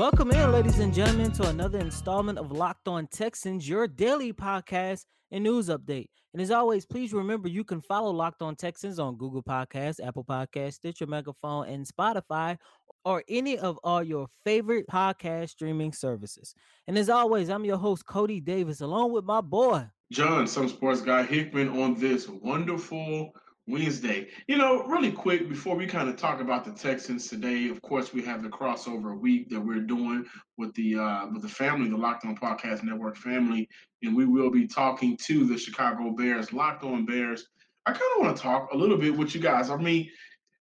[0.00, 5.04] Welcome in, ladies and gentlemen, to another installment of Locked On Texans, your daily podcast
[5.30, 6.06] and news update.
[6.32, 10.24] And as always, please remember you can follow Locked On Texans on Google Podcasts, Apple
[10.24, 12.56] Podcasts, Stitcher Megaphone, and Spotify,
[13.04, 16.54] or any of all your favorite podcast streaming services.
[16.88, 21.02] And as always, I'm your host, Cody Davis, along with my boy, John, some sports
[21.02, 23.32] guy Hickman, on this wonderful
[23.66, 24.28] Wednesday.
[24.48, 28.12] You know, really quick before we kind of talk about the Texans today, of course,
[28.12, 30.24] we have the crossover week that we're doing
[30.56, 33.68] with the uh, with the family, the Locked On Podcast Network family,
[34.02, 37.46] and we will be talking to the Chicago Bears, Locked On Bears.
[37.86, 39.70] I kind of want to talk a little bit with you guys.
[39.70, 40.10] I mean,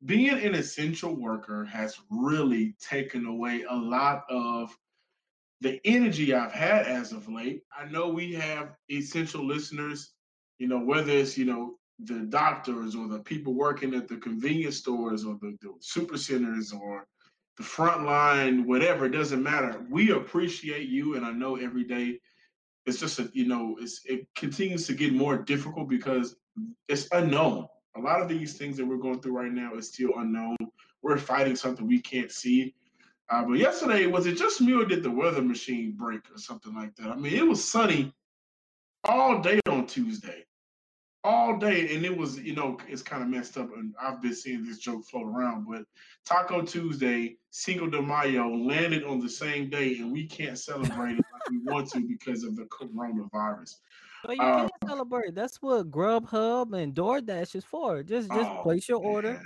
[0.04, 4.76] being an essential worker has really taken away a lot of
[5.60, 7.62] the energy I've had as of late.
[7.76, 10.12] I know we have essential listeners,
[10.58, 14.78] you know, whether it's, you know, the doctors or the people working at the convenience
[14.78, 17.06] stores or the, the super centers or
[17.56, 19.84] the front line, whatever, it doesn't matter.
[19.90, 22.18] We appreciate you, and I know every day
[22.86, 26.36] it's just a you know it's it continues to get more difficult because
[26.88, 27.66] it's unknown.
[27.96, 30.56] A lot of these things that we're going through right now is still unknown.
[31.02, 32.74] We're fighting something we can't see.
[33.30, 36.74] Uh, but yesterday, was it just me or did the weather machine break or something
[36.74, 37.08] like that?
[37.08, 38.12] I mean, it was sunny
[39.04, 40.44] all day on Tuesday
[41.24, 43.70] all day, and it was, you know, it's kind of messed up.
[43.76, 45.84] And I've been seeing this joke float around, but
[46.26, 51.24] Taco Tuesday, Cinco de Mayo landed on the same day, and we can't celebrate it
[51.32, 53.76] like we want to because of the coronavirus.
[54.24, 55.34] But you um, can celebrate.
[55.34, 58.02] That's what Grubhub and DoorDash is for.
[58.02, 59.40] Just just oh, place your order,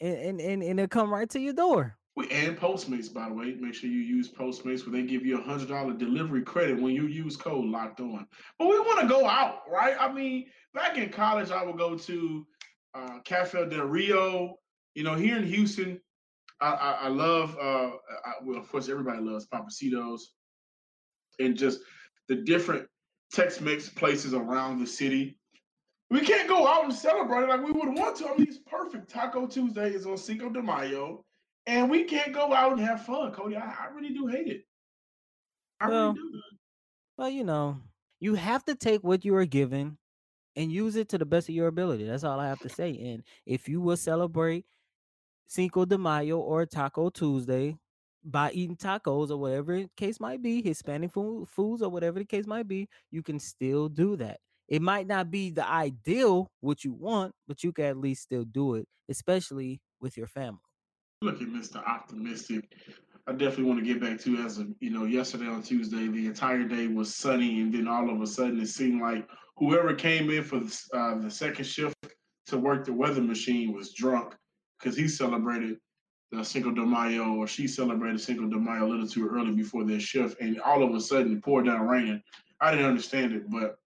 [0.00, 1.96] and, and and and it'll come right to your door.
[2.16, 3.56] We and Postmates, by the way.
[3.58, 6.92] Make sure you use Postmates where they give you a hundred dollar delivery credit when
[6.92, 8.26] you use code locked on.
[8.58, 9.96] But we want to go out, right?
[9.98, 12.46] I mean, back in college, I would go to
[12.94, 14.56] uh, Cafe del Rio.
[14.94, 16.00] You know, here in Houston,
[16.60, 17.56] I, I, I love.
[17.60, 17.90] Uh,
[18.24, 20.32] I, well, of course, everybody loves Pappasito's,
[21.38, 21.80] and just
[22.28, 22.86] the different
[23.32, 25.38] Tex-Mex places around the city.
[26.10, 28.28] We can't go out and celebrate it like we would want to.
[28.28, 29.08] I mean, it's perfect.
[29.08, 31.24] Taco Tuesday is on Cinco de Mayo,
[31.66, 33.56] and we can't go out and have fun, Cody.
[33.56, 34.62] I, I really do hate it.
[35.78, 36.40] I well, really do.
[37.16, 37.78] Well, you know,
[38.18, 39.98] you have to take what you are given
[40.56, 42.04] and use it to the best of your ability.
[42.04, 42.90] That's all I have to say.
[42.90, 44.66] And if you will celebrate
[45.46, 47.76] Cinco de Mayo or Taco Tuesday
[48.24, 52.24] by eating tacos or whatever the case might be, Hispanic food, foods or whatever the
[52.24, 54.38] case might be, you can still do that.
[54.68, 58.44] It might not be the ideal what you want, but you can at least still
[58.44, 60.60] do it, especially with your family.
[61.22, 61.84] Look at Mr.
[61.86, 62.72] Optimistic.
[63.26, 66.26] I definitely want to get back to as a you know yesterday on Tuesday the
[66.26, 69.28] entire day was sunny and then all of a sudden it seemed like
[69.60, 71.94] whoever came in for the, uh, the second shift
[72.46, 74.34] to work the weather machine was drunk
[74.78, 75.76] because he celebrated
[76.32, 79.84] the Cinco de Mayo or she celebrated Cinco de Mayo a little too early before
[79.84, 82.22] their shift, and all of a sudden it poured down raining.
[82.60, 83.78] I didn't understand it, but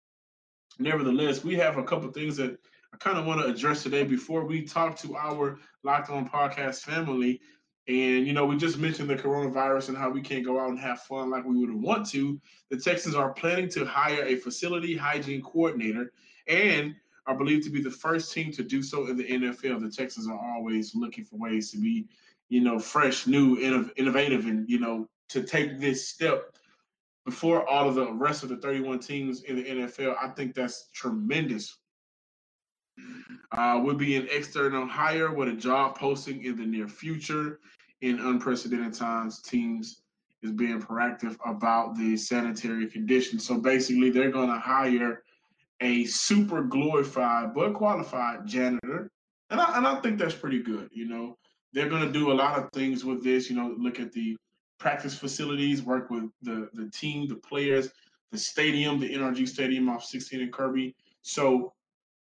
[0.78, 2.58] nevertheless, we have a couple things that
[2.92, 6.80] I kind of want to address today before we talk to our Locked On Podcast
[6.80, 7.40] family.
[7.88, 10.78] And you know, we just mentioned the coronavirus and how we can't go out and
[10.78, 12.40] have fun like we would want to.
[12.70, 16.12] The Texans are planning to hire a facility hygiene coordinator
[16.46, 16.94] and
[17.26, 19.80] are believed to be the first team to do so in the NFL.
[19.80, 22.06] The Texans are always looking for ways to be,
[22.48, 26.54] you know, fresh, new, innovative, and you know, to take this step
[27.24, 30.16] before all of the rest of the 31 teams in the NFL.
[30.20, 31.78] I think that's tremendous.
[33.52, 37.60] Uh, will be an external hire with a job posting in the near future
[38.00, 40.02] in unprecedented times, teams
[40.42, 43.46] is being proactive about the sanitary conditions.
[43.46, 45.22] So basically, they're going to hire
[45.80, 49.10] a super glorified but qualified janitor,
[49.50, 50.88] and I and I think that's pretty good.
[50.92, 51.38] You know,
[51.72, 53.48] they're going to do a lot of things with this.
[53.48, 54.36] You know, look at the
[54.78, 57.90] practice facilities, work with the the team, the players,
[58.32, 60.94] the stadium, the NRG Stadium off 16 and Kirby.
[61.22, 61.72] So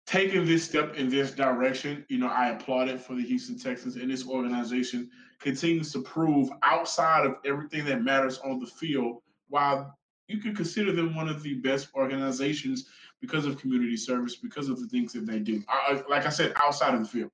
[0.09, 3.97] taking this step in this direction, you know, I applaud it for the Houston Texans
[3.97, 9.99] and this organization continues to prove outside of everything that matters on the field, while
[10.27, 12.87] you could consider them one of the best organizations
[13.21, 15.63] because of community service, because of the things that they do.
[15.69, 17.31] I, like I said, outside of the field.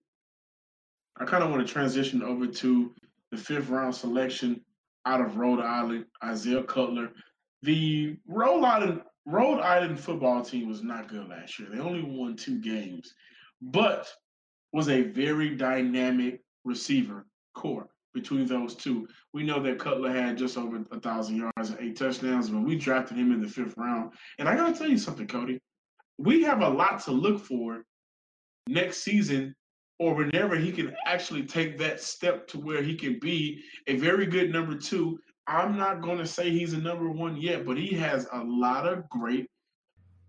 [1.16, 2.92] I kind of want to transition over to
[3.30, 4.60] the fifth round selection
[5.06, 7.12] out of Rhode Island, Isaiah Coulter.
[7.62, 11.68] The Island Rhode Island football team was not good last year.
[11.70, 13.14] They only won two games,
[13.62, 14.12] but
[14.72, 19.08] was a very dynamic receiver core between those two.
[19.32, 22.76] We know that Coulter had just over a thousand yards and eight touchdowns when we
[22.76, 24.12] drafted him in the fifth round.
[24.38, 25.58] And I gotta tell you something, Cody.
[26.18, 27.84] We have a lot to look for
[28.68, 29.54] next season
[29.98, 34.26] or whenever he can actually take that step to where he can be a very
[34.26, 35.18] good number two.
[35.46, 38.86] I'm not going to say he's a number one yet, but he has a lot
[38.86, 39.46] of great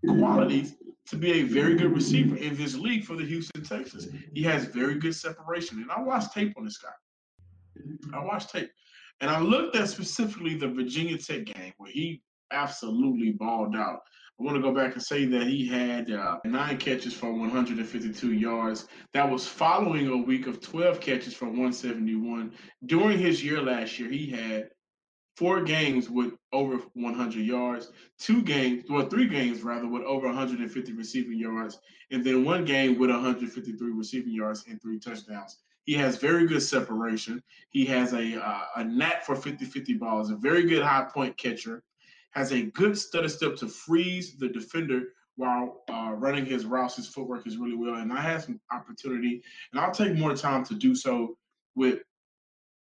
[0.06, 0.74] qualities
[1.06, 4.08] to be a very good receiver in this league for the Houston Texans.
[4.34, 5.78] He has very good separation.
[5.78, 6.90] And I watched tape on this guy.
[8.12, 8.70] I watched tape.
[9.20, 14.00] And I looked at specifically the Virginia Tech game where he absolutely balled out.
[14.38, 18.34] I want to go back and say that he had uh, nine catches for 152
[18.34, 18.86] yards.
[19.14, 22.52] That was following a week of 12 catches for 171.
[22.84, 24.68] During his year last year, he had
[25.36, 30.92] four games with over 100 yards, two games, well, three games rather, with over 150
[30.94, 31.78] receiving yards,
[32.10, 35.58] and then one game with 153 receiving yards and three touchdowns.
[35.84, 37.42] He has very good separation.
[37.70, 41.82] He has a uh, a knack for 50-50 balls, a very good high point catcher,
[42.32, 45.02] has a good stutter step to freeze the defender
[45.36, 46.96] while uh, running his routes.
[46.96, 49.42] His footwork is really well, and I had some opportunity,
[49.72, 51.36] and I'll take more time to do so
[51.76, 52.00] with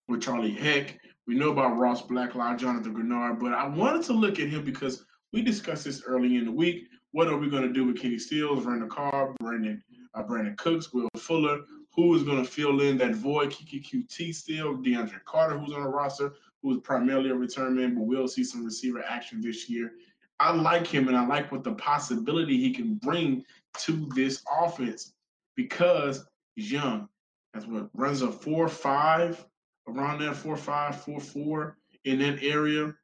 [0.09, 4.41] with Charlie Heck we know about Ross Blacklock, Jonathan Greenard, but I wanted to look
[4.41, 6.89] at him because we discussed this early in the week.
[7.13, 9.83] What are we going to do with Kenny Stills, Vernon Carr, Brandon
[10.15, 11.61] uh, Brandin Cooks, Will Fuller?
[11.95, 13.51] Who is going to fill in that void?
[13.51, 17.95] Keke Coutee still, DeAndre Carter, who's on the roster, who is primarily a return man,
[17.95, 19.93] but we'll see some receiver action this year.
[20.39, 23.45] I like him, and I like what the possibility he can bring
[23.79, 25.13] to this offense
[25.57, 26.25] because
[26.55, 27.09] he's young.
[27.53, 29.45] That's what runs a four five
[29.91, 32.95] around that four five, four four in that area,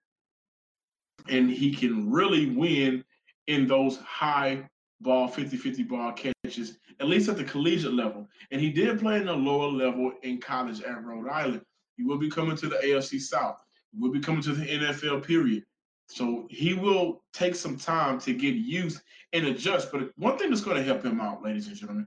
[1.28, 3.04] and he can really win
[3.46, 4.68] in those high
[5.00, 8.26] ball 50-50 ball catches, at least at the collegiate level.
[8.50, 11.62] And he did play in the lower level in college at Rhode Island.
[11.96, 13.62] He will be coming to the AFC South.
[13.92, 15.64] He will be coming to the NFL period.
[16.08, 19.00] So he will take some time to get used
[19.32, 19.90] and adjust.
[19.90, 22.06] But one thing that's going to help him out, ladies and gentlemen,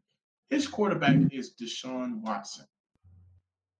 [0.49, 2.65] his quarterback is Deshaun Watson.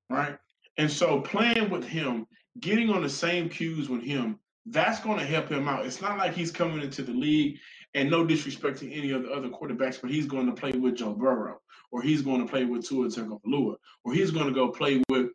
[0.10, 0.38] Right?
[0.80, 2.26] And so playing with him,
[2.62, 5.86] getting on the same cues with him, that's going to help him out.
[5.86, 7.58] It's not like he's coming into the league
[7.96, 10.96] and no disrespect to any of the other quarterbacks, but he's going to play with
[10.96, 11.60] Joe Burrow,
[11.92, 15.28] or he's going to play with Tua Tagovailoa, or he's going to go play with,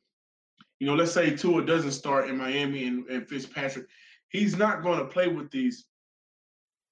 [0.79, 3.85] you know, let's say Tua doesn't start in Miami and, and Fitzpatrick.
[4.29, 5.85] He's not going to play with these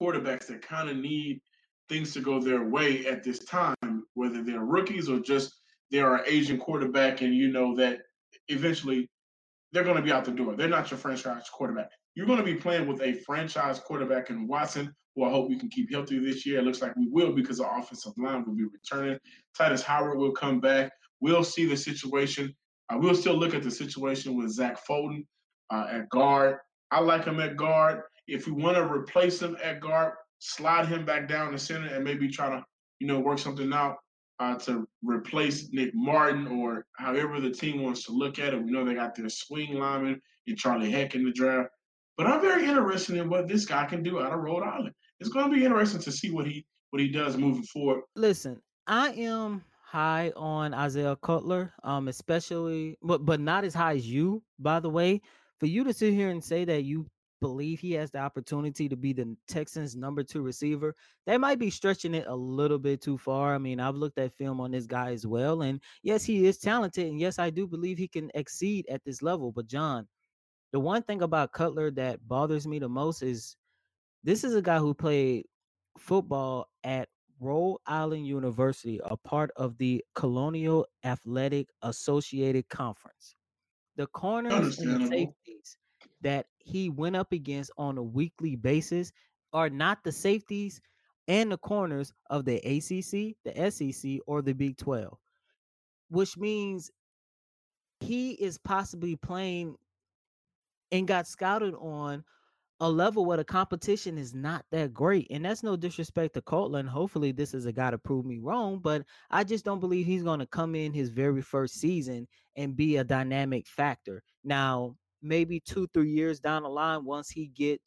[0.01, 1.41] quarterbacks that kind of need
[1.89, 5.55] things to go their way at this time, whether they're rookies or just
[5.91, 8.03] they're an Asian quarterback, and you know that
[8.49, 9.09] eventually
[9.73, 10.55] they're going to be out the door.
[10.55, 11.91] They're not your franchise quarterback.
[12.15, 15.59] You're going to be playing with a franchise quarterback in Watson, who I hope we
[15.59, 16.59] can keep healthy this year.
[16.59, 19.19] It looks like we will because the offensive line will be returning.
[19.59, 20.93] Tytus Howard will come back.
[21.21, 22.55] We'll see the situation.
[22.91, 25.27] Uh, we'll still look at the situation with Zach Fulton
[25.71, 26.59] uh, at guard.
[26.91, 28.03] I like him at guard.
[28.29, 32.05] If we want to replace him at guard, slide him back down the center and
[32.05, 32.63] maybe try to,
[32.99, 33.97] you know, work something out
[34.43, 38.63] uh, to replace Nick Martin or however the team wants to look at it.
[38.63, 41.71] We know they got their swing lineman and Charlie Heck in the draft.
[42.17, 44.95] But I'm very interested in what this guy can do out of Rhode Island.
[45.21, 48.03] It's going to be interesting to see what he what he does moving forward.
[48.17, 54.07] Listen, I am high on Isaiah Coulter, um, especially but but not as high as
[54.07, 55.21] you, by the way.
[55.61, 57.07] For you to sit here and say that you
[57.43, 60.95] believe he has the opportunity to be the Texans' number two receiver,
[61.27, 63.53] they might be stretching it a little bit too far.
[63.53, 65.63] I mean, I've looked at film on this guy as well.
[65.63, 67.09] And yes, he is talented.
[67.09, 69.51] And yes, I do believe he can exceed at this level.
[69.51, 70.07] But, John,
[70.73, 73.57] the one thing about Coulter that bothers me the most is
[74.23, 75.45] this is a guy who played
[75.99, 77.09] football at
[77.41, 83.35] Rhode Island University, a part of the Colonial Athletic Associated Conference.
[83.97, 85.77] The corners and the safeties
[86.23, 89.13] that he went up against on a weekly basis
[89.53, 90.81] are not the safeties
[91.29, 95.17] and the corners of the ACC, the SEC, or the Big 12,
[96.09, 96.91] which means
[98.01, 99.77] he is possibly playing
[100.91, 102.25] and got scouted on
[102.81, 105.29] a level where the competition is not that great.
[105.31, 106.89] And that's no disrespect to Courtland.
[106.89, 110.25] Hopefully, this is a guy to prove me wrong, but I just don't believe he's
[110.25, 112.27] going to come in his very first season
[112.57, 114.23] and be a dynamic factor.
[114.43, 117.81] Now, maybe two, three years down the line, once he get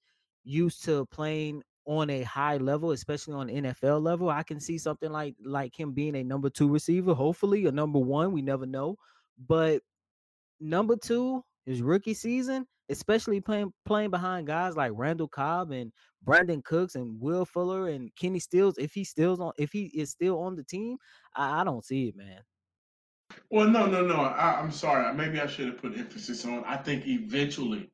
[0.43, 5.11] used to playing on a high level, especially on NFL level, I can see something
[5.11, 8.31] like like him being a number two receiver, hopefully a number one.
[8.31, 8.97] We never know,
[9.47, 9.81] but
[10.59, 15.91] number two, his rookie season, especially playing playing behind guys like Randall Cobb and
[16.25, 20.09] Brandin Cooks and Will Fuller and Kenny Stills, if he stills on if he is
[20.11, 20.97] still on the team,
[21.35, 22.41] I, I don't see it, man.
[23.49, 24.15] Well, no, no, no.
[24.15, 25.13] I, I'm sorry.
[25.13, 26.63] Maybe I should have put emphasis on.
[26.65, 27.89] I think eventually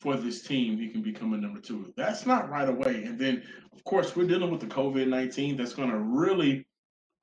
[0.00, 1.92] for this team, he can become a number two.
[1.96, 3.04] That's not right away.
[3.04, 6.66] And then, of course, we're dealing with the COVID 19 that's going to really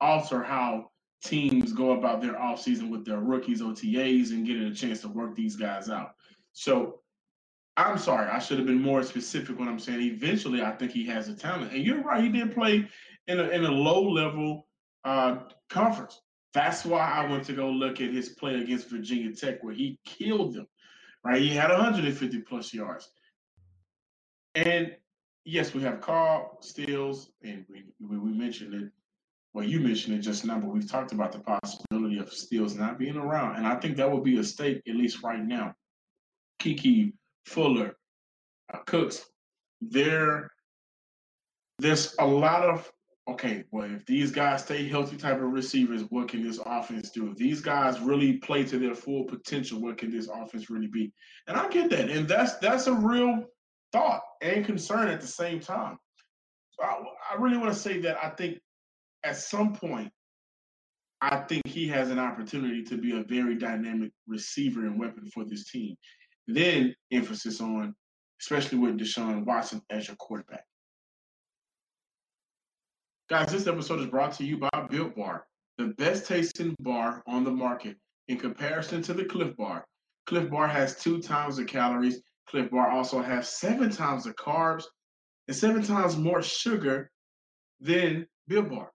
[0.00, 0.90] alter how
[1.22, 5.34] teams go about their offseason with their rookies, OTAs, and getting a chance to work
[5.36, 6.14] these guys out.
[6.52, 7.00] So
[7.76, 11.06] I'm sorry, I should have been more specific when I'm saying eventually I think he
[11.06, 11.72] has a talent.
[11.72, 12.88] And you're right, he did play
[13.28, 14.66] in a, in a low level
[15.04, 15.36] uh,
[15.70, 16.20] conference.
[16.54, 19.98] That's why I went to go look at his play against Virginia Tech, where he
[20.04, 20.66] killed them.
[21.24, 23.08] Right, he had 150 plus yards.
[24.54, 24.94] And
[25.44, 28.90] yes, we have Carl Stills, and we, we, mentioned it.
[29.54, 32.98] Well, you mentioned it just now, but we've talked about the possibility of Stills not
[32.98, 35.74] being around, and I think that would be a stake at least right now.
[36.60, 37.12] Keke,
[37.46, 37.96] Fuller,
[38.72, 39.26] uh, Cooks,
[39.80, 40.50] there,
[41.78, 42.90] there's a lot of
[43.28, 47.30] okay, well, if these guys stay healthy type of receivers, what can this offense do?
[47.30, 51.12] If these guys really play to their full potential, what can this offense really be?
[51.46, 52.10] And I get that.
[52.10, 53.44] And that's that's a real
[53.92, 55.98] thought and concern at the same time.
[56.70, 57.02] So I,
[57.32, 58.58] I really want to say that I think
[59.24, 60.10] at some point,
[61.20, 65.44] I think he has an opportunity to be a very dynamic receiver and weapon for
[65.44, 65.94] this team.
[66.48, 67.94] Then emphasis on,
[68.40, 70.64] especially with Deshaun Watson as your quarterback.
[73.32, 75.46] Guys, this episode is brought to you by Built Bar,
[75.78, 77.96] the best tasting bar on the market.
[78.28, 79.86] In comparison to the Clif Bar,
[80.26, 82.20] Clif Bar has two times the calories.
[82.46, 84.84] Clif Bar also has seven times the carbs
[85.48, 87.10] and seven times more sugar
[87.80, 88.92] than Built Bar.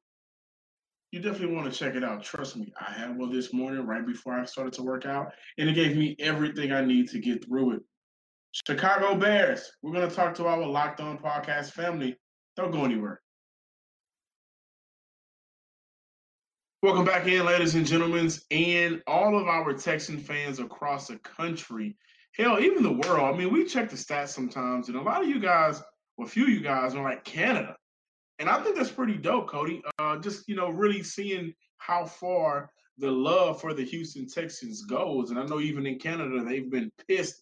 [1.12, 2.22] You definitely want to check it out.
[2.22, 5.68] Trust me, I had one this morning right before I started to work out, and
[5.68, 7.82] it gave me everything I need to get through it.
[8.68, 9.72] Chicago Bears.
[9.82, 12.20] We're going to talk to our Locked On Podcast family.
[12.56, 13.20] Don't go anywhere.
[16.84, 21.98] Welcome back in, ladies and gentlemen, and all of our Texan fans across the country.
[22.36, 23.34] Hell, even the world.
[23.34, 25.82] I mean, we check the stats sometimes, and a lot of you guys,
[26.18, 27.76] well, a few of you guys are like Canada.
[28.38, 29.82] And I think that's pretty dope, Cody.
[29.98, 32.70] Uh, just, you know, really seeing how far
[33.00, 35.32] the love for the Houston Texans goes.
[35.32, 37.42] And I know even in Canada, they've been pissed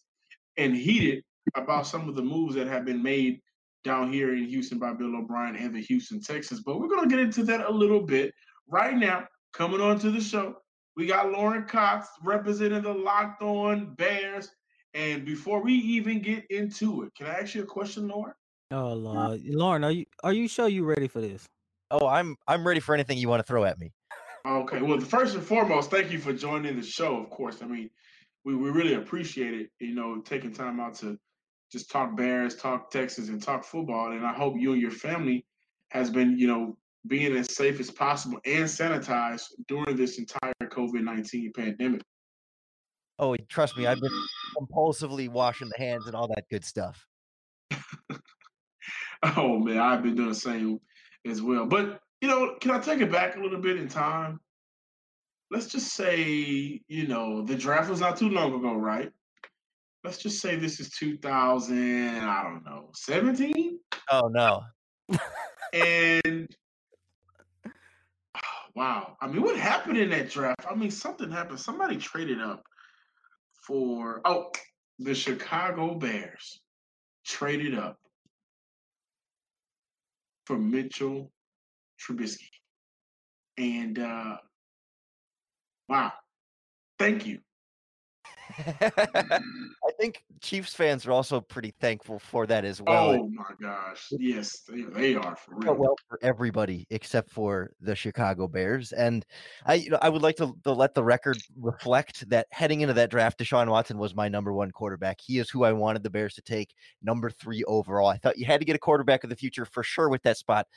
[0.56, 1.26] and heated
[1.56, 3.42] about some of the moves that have been made
[3.84, 6.62] down here in Houston by Bill O'Brien and the Houston Texans.
[6.62, 8.34] But we're going to get into that a little bit
[8.68, 10.58] right now, coming on to the show,
[10.96, 14.50] we got Lorin Cox representing the Locked On Bears.
[14.94, 18.34] And before we even get into it, can I ask you a question, Lorin?
[18.72, 21.46] Oh Lord, Lorin, are you are you sure you ready for this?
[21.92, 23.92] Oh, I'm I'm ready for anything you want to throw at me.
[24.46, 24.82] Okay.
[24.82, 27.18] Well, first and foremost, thank you for joining the show.
[27.18, 27.90] Of course, I mean,
[28.44, 29.70] we, we really appreciate it.
[29.80, 31.18] You know, taking time out to
[31.72, 34.12] just talk Bears, talk Texas, and talk football.
[34.12, 35.46] And I hope you and your family
[35.90, 41.04] has been, you know, being as safe as possible and sanitized during this entire COVID
[41.04, 42.02] 19 pandemic.
[43.18, 44.12] Oh, trust me, I've been
[44.58, 47.06] compulsively washing the hands and all that good stuff.
[49.38, 50.80] oh, man, I've been doing the same
[51.26, 51.66] as well.
[51.66, 54.40] But, you know, can I take it back a little bit in time?
[55.50, 59.12] Let's just say, you know, the draft was not too long ago, right?
[60.04, 63.80] Let's just say this is 2000, I don't know, 17?
[64.12, 64.62] Oh, no.
[65.74, 66.50] and
[68.76, 69.16] Wow.
[69.22, 70.66] I mean, what happened in that draft?
[70.70, 71.60] I mean, something happened.
[71.60, 72.64] Somebody traded up
[73.66, 74.52] for oh,
[75.00, 76.60] the Chicago Bears
[77.26, 77.98] traded up
[80.46, 81.32] for Mitchell
[82.00, 82.50] Trubisky.
[83.58, 84.38] And uh
[85.88, 86.12] wow.
[87.00, 87.40] Thank you.
[88.60, 89.42] I
[90.00, 93.12] think Chiefs fans are also pretty thankful for that as well.
[93.12, 94.08] Oh my gosh.
[94.12, 95.76] Yes, they, they are for real.
[95.76, 98.92] Well for everybody except for the Chicago Bears.
[98.92, 99.26] And
[99.66, 102.94] I you know, I would like to, to let the record reflect that heading into
[102.94, 105.20] that draft, Deshaun Watson was my number one quarterback.
[105.22, 108.10] He is who I wanted the Bears to take number three overall.
[108.10, 110.38] I thought you had to get a quarterback of the future for sure with that
[110.38, 110.68] spot.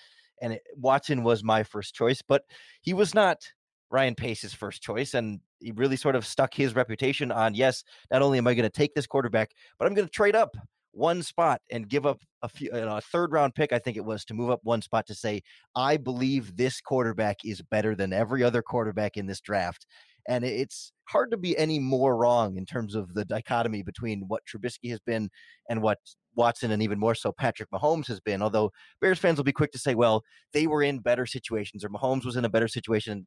[0.41, 2.45] And it, Watson was my first choice, but
[2.81, 3.49] he was not
[3.91, 5.15] Ryan Pace's first choice.
[5.15, 8.65] And he really sort of stuck his reputation on yes, not only am I going
[8.65, 10.57] to take this quarterback, but I'm going to trade up
[10.93, 14.25] one spot and give up a few a third round pick i think it was
[14.25, 15.41] to move up one spot to say
[15.77, 19.87] i believe this quarterback is better than every other quarterback in this draft
[20.29, 24.43] and it's hard to be any more wrong in terms of the dichotomy between what
[24.45, 25.31] Trubisky has been
[25.71, 25.99] and what
[26.37, 28.43] Watson and even more so Patrick Mahomes has been.
[28.43, 31.89] Although Bears fans will be quick to say, well, they were in better situations or
[31.89, 33.27] Mahomes was in a better situation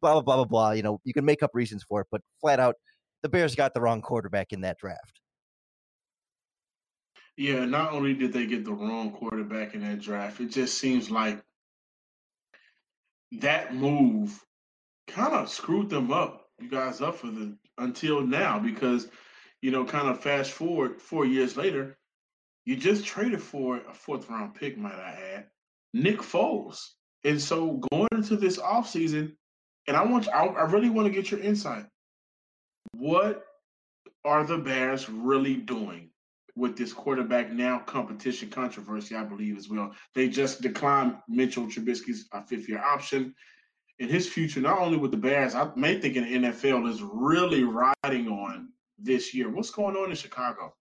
[0.00, 0.70] blah blah blah blah blah.
[0.72, 2.76] You know, you can make up reasons for it, but flat out,
[3.22, 5.20] the Bears got the wrong quarterback in that draft.
[7.36, 11.10] Yeah, not only did they get the wrong quarterback in that draft, it just seems
[11.10, 11.42] like
[13.32, 14.42] that move
[15.08, 19.08] kind of screwed them up, you guys up for the until now because
[19.62, 21.96] you know, kind of fast forward four years later,
[22.64, 25.46] you just traded for a fourth round pick, might I add,
[25.92, 26.78] Nick Foles.
[27.24, 29.32] And so going into this offseason,
[29.86, 31.86] and I want I, I really want to get your insight.
[32.92, 33.44] What
[34.24, 36.10] are the Bears really doing
[36.56, 39.94] with this quarterback now competition controversy, I believe, as well.
[40.14, 43.34] They just declined Mitchell Trubisky's uh, fifth year option.
[44.00, 47.02] And his future, not only with the Bears, I may think in the NFL is
[47.02, 49.50] really riding on this year.
[49.50, 50.74] What's going on in Chicago?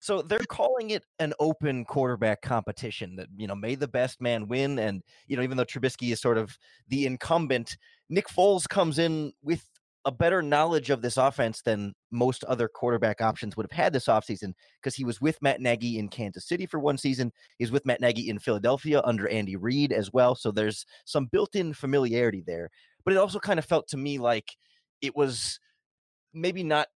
[0.00, 4.48] So they're calling it an open quarterback competition that, you know, may the best man
[4.48, 4.78] win.
[4.78, 7.76] And, you know, even though Trubisky is sort of the incumbent,
[8.08, 9.64] Nick Foles comes in with
[10.06, 14.06] a better knowledge of this offense than most other quarterback options would have had this
[14.06, 17.30] offseason because he was with Matt Nagy in Kansas City for one season.
[17.58, 20.34] He's with Matt Nagy in Philadelphia under Andy Reid as well.
[20.34, 22.70] So there's some built in familiarity there.
[23.04, 24.56] But it also kind of felt to me like
[25.02, 25.60] it was
[26.32, 26.88] maybe not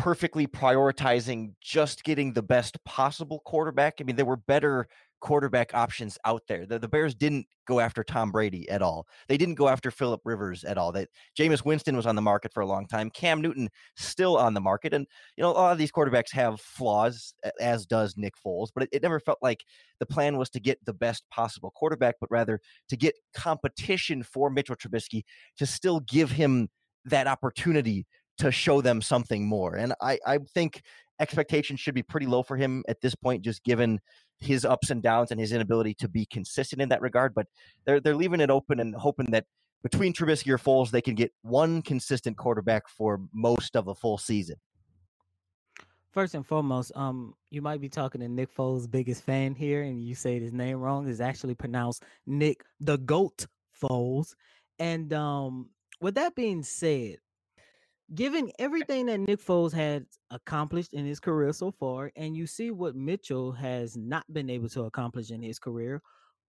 [0.00, 3.96] perfectly prioritizing just getting the best possible quarterback.
[4.00, 4.88] I mean, there were better
[5.20, 6.64] quarterback options out there.
[6.64, 9.06] The, the Bears didn't go after Tom Brady at all.
[9.28, 10.90] They didn't go after Philip Rivers at all.
[10.90, 13.10] That Jameis Winston was on the market for a long time.
[13.10, 16.62] Cam Newton still on the market, and you know a lot of these quarterbacks have
[16.62, 18.68] flaws, as does Nick Foles.
[18.74, 19.62] But it, it never felt like
[19.98, 24.48] the plan was to get the best possible quarterback, but rather to get competition for
[24.48, 25.24] Mitchell Trubisky
[25.58, 26.70] to still give him
[27.04, 28.06] that opportunity
[28.40, 29.76] to show them something more.
[29.76, 30.82] And I, I think
[31.20, 34.00] expectations should be pretty low for him at this point, just given
[34.38, 37.34] his ups and downs and his inability to be consistent in that regard.
[37.34, 37.46] But
[37.84, 39.44] they're they're leaving it open and hoping that
[39.82, 44.18] between Trubisky or Foles, they can get one consistent quarterback for most of a full
[44.18, 44.56] season.
[46.12, 50.02] First and foremost, um, you might be talking to Nick Foles' biggest fan here, and
[50.02, 51.08] you say his name wrong.
[51.08, 53.46] It's actually pronounced Nick the Goat
[53.80, 54.34] Foles.
[54.78, 57.18] And um, with that being said,
[58.14, 62.70] given everything that Nick Foles had accomplished in his career so far, and you see
[62.70, 66.00] what Mitchell has not been able to accomplish in his career,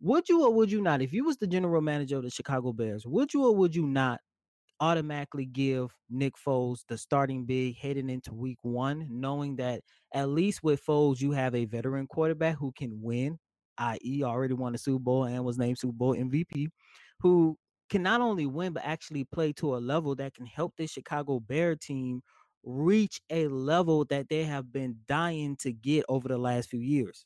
[0.01, 2.73] would you or would you not, if you was the general manager of the Chicago
[2.73, 4.19] Bears, would you or would you not
[4.79, 9.81] automatically give Nick Foles the starting big heading into week one, knowing that
[10.13, 13.37] at least with Foles, you have a veteran quarterback who can win,
[13.77, 16.67] i.e., already won the Super Bowl and was named Super Bowl MVP,
[17.19, 17.55] who
[17.91, 21.41] can not only win but actually play to a level that can help the Chicago
[21.41, 22.23] Bear team
[22.63, 27.25] reach a level that they have been dying to get over the last few years.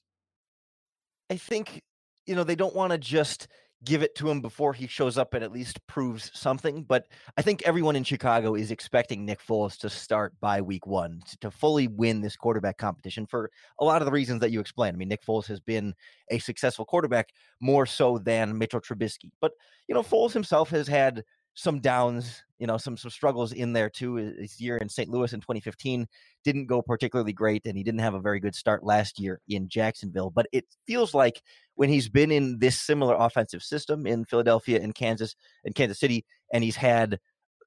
[1.30, 1.82] I think
[2.26, 3.48] you know they don't want to just
[3.86, 6.84] give it to him before he shows up and at least proves something.
[6.84, 11.22] But I think everyone in Chicago is expecting Nick Foles to start by week one
[11.42, 14.96] to, fully win this quarterback competition for a lot of the reasons that you explained.
[14.96, 15.94] I mean, Nick Foles has been
[16.30, 17.30] a successful quarterback
[17.62, 19.32] more so than Mitchell Trubisky.
[19.40, 19.54] But,
[19.88, 21.24] you know, Foles himself has had
[21.56, 24.16] some downs, you know, some some struggles in there too.
[24.16, 25.10] His year in St.
[25.10, 26.06] Louis in 2015
[26.44, 29.68] didn't go particularly great, and he didn't have a very good start last year in
[29.70, 30.30] Jacksonville.
[30.30, 31.42] But it feels like
[31.76, 36.26] when he's been in this similar offensive system in Philadelphia and Kansas and Kansas City,
[36.54, 37.20] and he's had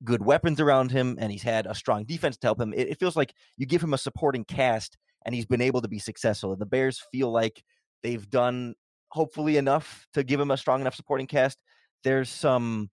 [0.05, 3.01] good weapons around him, and he's had a strong defense to help him, it, it
[3.01, 6.53] feels like you give him a supporting cast, and he's been able to be successful.
[6.53, 7.65] And the Bears feel like
[8.03, 8.75] they've done
[9.09, 11.59] hopefully enough to give him a strong enough supporting cast.
[12.05, 12.91] There's some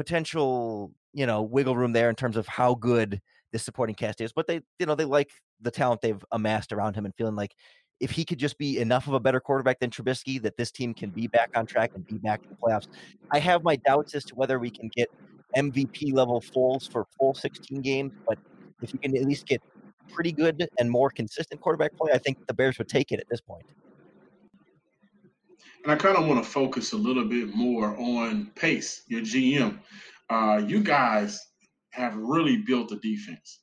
[0.00, 3.20] potential, you know, wiggle room there in terms of how good
[3.52, 4.32] this supporting cast is.
[4.32, 5.28] But they, you know, they like
[5.60, 7.54] the talent they've amassed around him and feeling like
[8.00, 10.94] if he could just be enough of a better quarterback than Trubisky, that this team
[10.94, 11.32] can be mm-hmm.
[11.32, 12.88] back on track and be back in the playoffs.
[13.30, 15.10] I have my doubts as to whether we can get
[15.54, 18.38] MVP level Foles for full 16 games, but
[18.80, 19.60] if you can at least get
[20.10, 23.28] pretty good and more consistent quarterback play, I think the Bears would take it at
[23.28, 23.66] this point.
[25.82, 29.78] And I kind of want to focus a little bit more on Pace, your GM.
[30.28, 31.40] Uh, you guys
[31.90, 33.60] have really built a defense.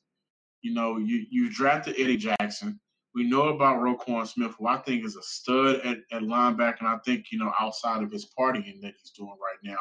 [0.62, 2.80] You know, you you drafted Eddie Jackson.
[3.14, 6.88] We know about Roquan Smith, who I think is a stud at, at linebacker, and
[6.88, 9.78] I think you know outside of his partying that he's doing right now,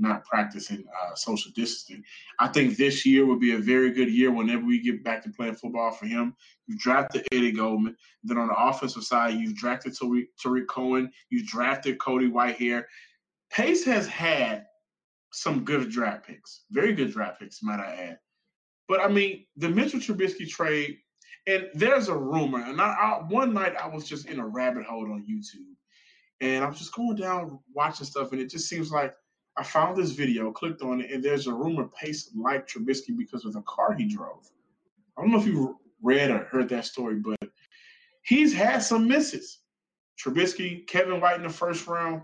[0.00, 2.02] not practicing uh, social distancing.
[2.38, 5.30] I think this year will be a very good year whenever we get back to
[5.30, 6.34] playing football for him.
[6.66, 7.96] You've drafted Eddie Goldman.
[8.24, 9.96] Then on the offensive side, you've drafted
[10.40, 11.10] Tarik Cohen.
[11.28, 12.84] You drafted Cody Whitehair.
[13.50, 14.66] Pace has had
[15.32, 18.18] some good draft picks, very good draft picks, might I add.
[18.88, 20.98] But I mean, the Mitchell Trubisky trade,
[21.46, 22.60] and there's a rumor.
[22.60, 25.74] And I, I, one night I was just in a rabbit hole on YouTube,
[26.40, 29.14] and I was just going down watching stuff, and it just seems like
[29.60, 33.44] I found this video, clicked on it, and there's a rumor Pace liked Trubisky because
[33.44, 34.50] of the car he drove.
[35.18, 37.38] I don't know if you read or heard that story, but
[38.22, 39.58] he's had some misses.
[40.18, 42.22] Trubisky, Kevin White in the first round.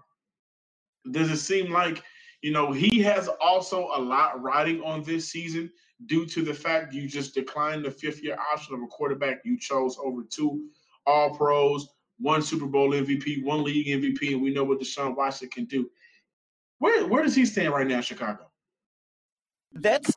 [1.10, 2.02] Does it seem like,
[2.40, 5.70] you know, he has also a lot riding on this season
[6.06, 9.58] due to the fact you just declined the fifth year option of a quarterback you
[9.58, 10.70] chose over two
[11.06, 11.86] All Pros,
[12.18, 15.90] one Super Bowl MVP, one league MVP, and we know what Deshaun Watson can do.
[16.78, 18.50] Where where does he stand right now, Chicago?
[19.72, 20.12] That's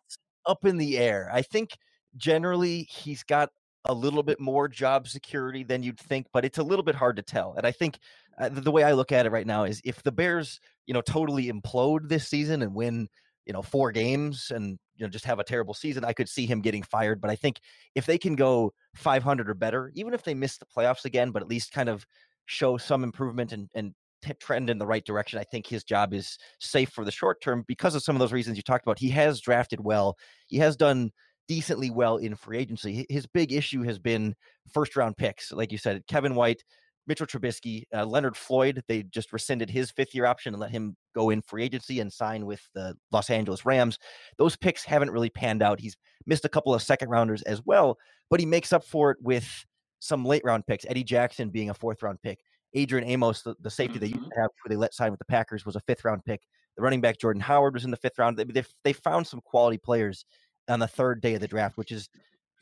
[0.46, 1.30] up in the air.
[1.32, 1.72] I think
[2.18, 3.50] generally he's got
[3.86, 7.16] a little bit more job security than you'd think, but it's a little bit hard
[7.16, 7.54] to tell.
[7.56, 7.98] And I think
[8.38, 10.94] uh, the, the way I look at it right now is if the Bears, you
[10.94, 13.08] know, totally implode this season and win,
[13.46, 16.46] you know, four games and you know just have a terrible season, I could see
[16.46, 17.22] him getting fired.
[17.22, 17.60] But I think
[17.96, 21.42] if they can go 500 or better, even if they miss the playoffs again, but
[21.42, 22.06] at least kind of
[22.46, 26.14] show some improvement and and t- trend in the right direction, I think his job
[26.14, 29.00] is safe for the short term because of some of those reasons you talked about.
[29.00, 30.18] He has drafted well.
[30.48, 31.12] He has done
[31.48, 33.06] decently well in free agency.
[33.10, 34.36] His big issue has been
[34.72, 35.52] first round picks.
[35.52, 36.64] Like you said, Kevin White,
[37.08, 40.96] Mitchell Trubisky, uh, Leonard Floyd, they just rescinded his fifth year option and let him
[41.16, 43.98] go in free agency and sign with the Los Angeles Rams.
[44.38, 45.80] Those picks haven't really panned out.
[45.80, 47.98] He's missed a couple of second rounders as well,
[48.30, 49.66] but he makes up for it with
[50.00, 50.86] some late round picks.
[50.88, 52.40] Eddie Jackson being a fourth round pick.
[52.74, 54.00] Adrian Amos, the, the safety mm-hmm.
[54.02, 56.24] they used to have, who they let sign with the Packers, was a fifth round
[56.26, 56.42] pick.
[56.76, 58.38] The running back Jordan Howard was in the fifth round.
[58.38, 60.26] They, they, they found some quality players
[60.68, 62.10] on the third day of the draft, which is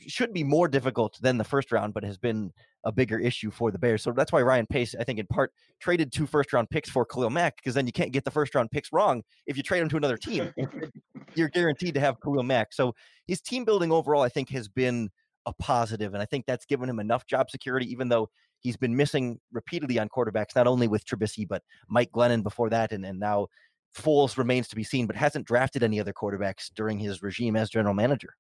[0.06, 2.52] should be more difficult than the first round, but has been
[2.86, 4.04] a bigger issue for the Bears.
[4.04, 7.06] So that's why Ryan Pace, I think, in part traded two first round picks for
[7.06, 9.82] Khalil Mack, because then you can't get the first round picks wrong if you trade
[9.82, 10.54] them to another team.
[11.36, 12.74] you're guaranteed to have Khalil Mack.
[12.74, 12.94] So
[13.28, 15.10] his team building overall, I think, has been
[15.46, 18.96] a positive, and I think that's given him enough job security, even though he's been
[18.96, 23.20] missing repeatedly on quarterbacks, not only with Trubisky, but Mike Glennon before that, and, and
[23.20, 23.48] now
[23.96, 27.70] Foles remains to be seen, but hasn't drafted any other quarterbacks during his regime as
[27.70, 28.34] general manager.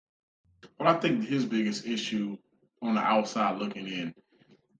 [0.79, 2.37] Well, I think his biggest issue
[2.81, 4.13] on the outside looking in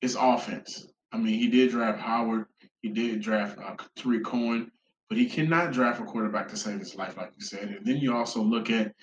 [0.01, 0.87] is offense.
[1.11, 2.45] I mean, he did draft Howard,
[2.81, 4.71] he did draft uh, Tarik Cohen,
[5.09, 7.69] but he cannot draft a quarterback to save his life, like you said.
[7.69, 8.93] And then you also look at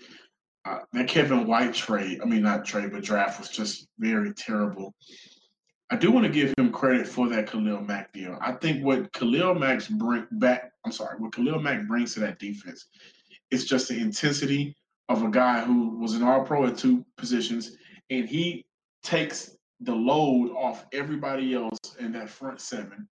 [0.64, 2.20] uh, that Kevin White trade.
[2.22, 4.94] I mean, not trade, but draft was just very terrible.
[5.90, 8.38] I do want to give him credit for that Khalil Mack deal.
[8.40, 12.38] I think what Khalil Mack's bring back, I'm sorry, what Khalil Mack brings to that
[12.38, 12.86] defense
[13.50, 14.74] is just the intensity
[15.08, 17.76] of a guy who was an all pro at two positions,
[18.10, 18.64] and he
[19.02, 23.06] takes the load off everybody else in that front seven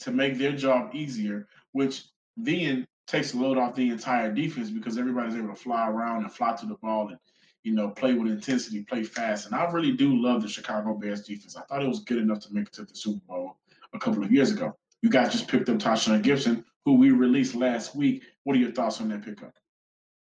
[0.00, 2.04] to make their job easier, which
[2.36, 6.32] then takes the load off the entire defense because everybody's able to fly around and
[6.32, 7.18] fly to the ball and
[7.68, 9.44] you know play with intensity, play fast.
[9.44, 11.54] And I really do love the Chicago Bears defense.
[11.54, 13.58] I thought it was good enough to make it to the Super Bowl
[13.92, 14.74] a couple of years ago.
[15.02, 18.22] You guys just picked up Tashaun Gipson, who we released last week.
[18.44, 19.52] What are your thoughts on that pickup?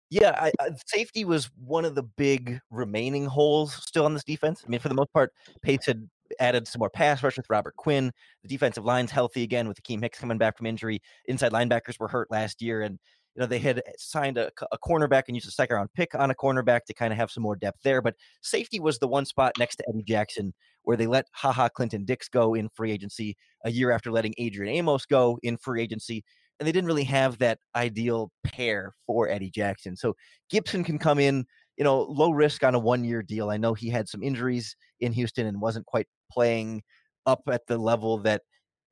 [0.09, 4.63] Yeah, I, I, safety was one of the big remaining holes still on this defense.
[4.65, 6.09] I mean, for the most part, Pace had
[6.41, 8.11] added some more pass rush with Robert Quinn.
[8.43, 11.01] The defensive line's healthy again with Akiem Hicks coming back from injury.
[11.25, 12.99] Inside linebackers were hurt last year, and
[13.35, 16.31] you know they had signed a, a cornerback and used a second round pick on
[16.31, 18.01] a cornerback to kind of have some more depth there.
[18.01, 21.69] But safety was the one spot next to Eddie Jackson where they let Ha Ha
[21.69, 26.23] Clinton-Dix go in free agency a year after letting Adrian Amos go in free agency
[26.59, 29.95] and they didn't really have that ideal pair for Eddie Jackson.
[29.95, 30.15] So
[30.51, 31.45] Gipson can come in,
[31.77, 33.49] you know, low risk on a one year deal.
[33.49, 36.81] I know he had some injuries in Houston and wasn't quite playing
[37.25, 38.41] up at the level that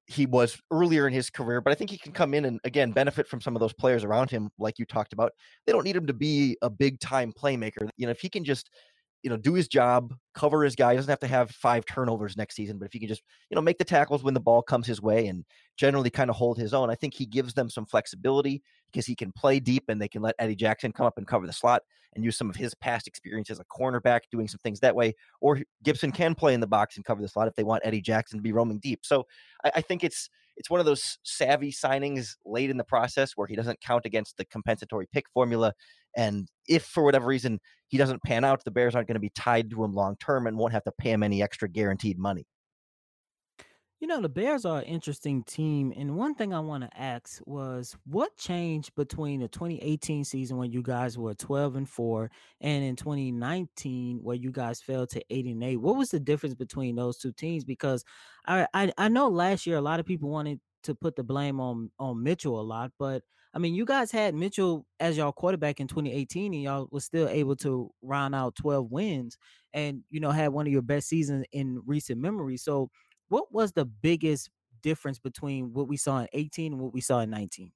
[0.07, 2.91] he was earlier in his career, but I think he can come in and again
[2.91, 5.33] benefit from some of those players around him, like you talked about.
[5.65, 7.89] They don't need him to be a big time playmaker.
[7.97, 8.69] You know, if he can just
[9.27, 10.93] you know, do his job, cover his guy.
[10.93, 13.55] He doesn't have to have five turnovers next season, but if he can just, you
[13.55, 15.43] know, make the tackles when the ball comes his way and
[15.75, 19.15] generally kind of hold his own, I think he gives them some flexibility because he
[19.15, 21.81] can play deep and they can let Eddie Jackson come up and cover the slot
[22.15, 25.13] and use some of his past experience as a cornerback doing some things that way.
[25.41, 27.99] Or Gipson can play in the box and cover the slot if they want Eddie
[27.99, 29.01] Jackson to be roaming deep.
[29.03, 29.27] So
[29.65, 33.45] I, I think it's it's one of those savvy signings late in the process where
[33.47, 35.73] he doesn't count against the compensatory pick formula.
[36.17, 39.29] And if for whatever reason he doesn't pan out, the Bears aren't going to be
[39.29, 42.45] tied to him long term and won't have to pay him any extra guaranteed money.
[43.99, 45.91] You know, the Bears are an interesting team.
[45.95, 50.71] And one thing I want to ask was what changed between the 2018 season when
[50.71, 52.29] you guys were 12 and 4
[52.61, 55.77] and in 2019 where you guys fell to 8 and 8?
[55.77, 57.63] What was the difference between those two teams?
[57.63, 58.03] Because
[58.45, 61.59] I I, I know last year a lot of people wanted to put the blame
[61.59, 63.23] on on Mitchell a lot, but
[63.57, 67.27] I mean, you guys had Mitchell as y'all quarterback in 2018, and y'all was still
[67.27, 69.35] able to round out 12 wins,
[69.73, 72.57] and you know had one of your best seasons in recent memory.
[72.57, 72.91] So
[73.29, 74.51] what was the biggest
[74.83, 77.71] difference between what we saw in 18 and what we saw in 19?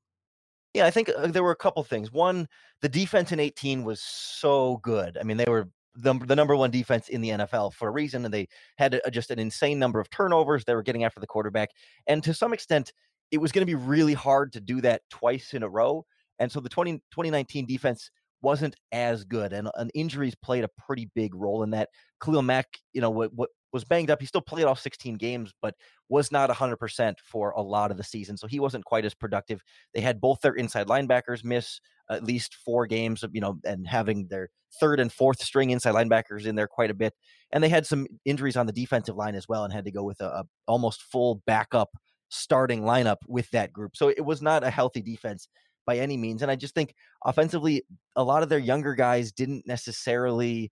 [0.76, 2.12] Yeah, I think uh, there were a couple things.
[2.12, 2.48] One,
[2.84, 5.17] the defense in 18 was so good.
[5.20, 8.24] I mean, they were the, the number one defense in the NFL for a reason,
[8.24, 10.63] and they had a, just an insane number of turnovers.
[10.63, 11.72] They were getting after the quarterback,
[12.06, 12.94] and to some extent,
[13.32, 16.06] it was going to be really hard to do that twice in a row.
[16.39, 21.10] And so the 20, 2019 defense wasn't as good, and, and injuries played a pretty
[21.13, 21.89] big role in that.
[22.24, 24.20] Khalil Mack, you know, what, what was banged up.
[24.20, 25.76] He still played all 16 games, but
[26.10, 28.38] was not 100% for a lot of the season.
[28.38, 29.62] So he wasn't quite as productive.
[29.94, 34.28] They had both their inside linebackers miss at least four games, you know, and having
[34.28, 37.13] their third and fourth string inside linebackers in there quite a bit.
[37.52, 40.04] And they had some injuries on the defensive line as well and had to go
[40.04, 41.89] with a, a almost full backup
[42.32, 43.96] starting lineup with that group.
[43.96, 45.48] So it was not a healthy defense
[45.86, 46.41] by any means.
[46.41, 47.84] And I just think offensively,
[48.15, 50.72] a lot of their younger guys didn't necessarily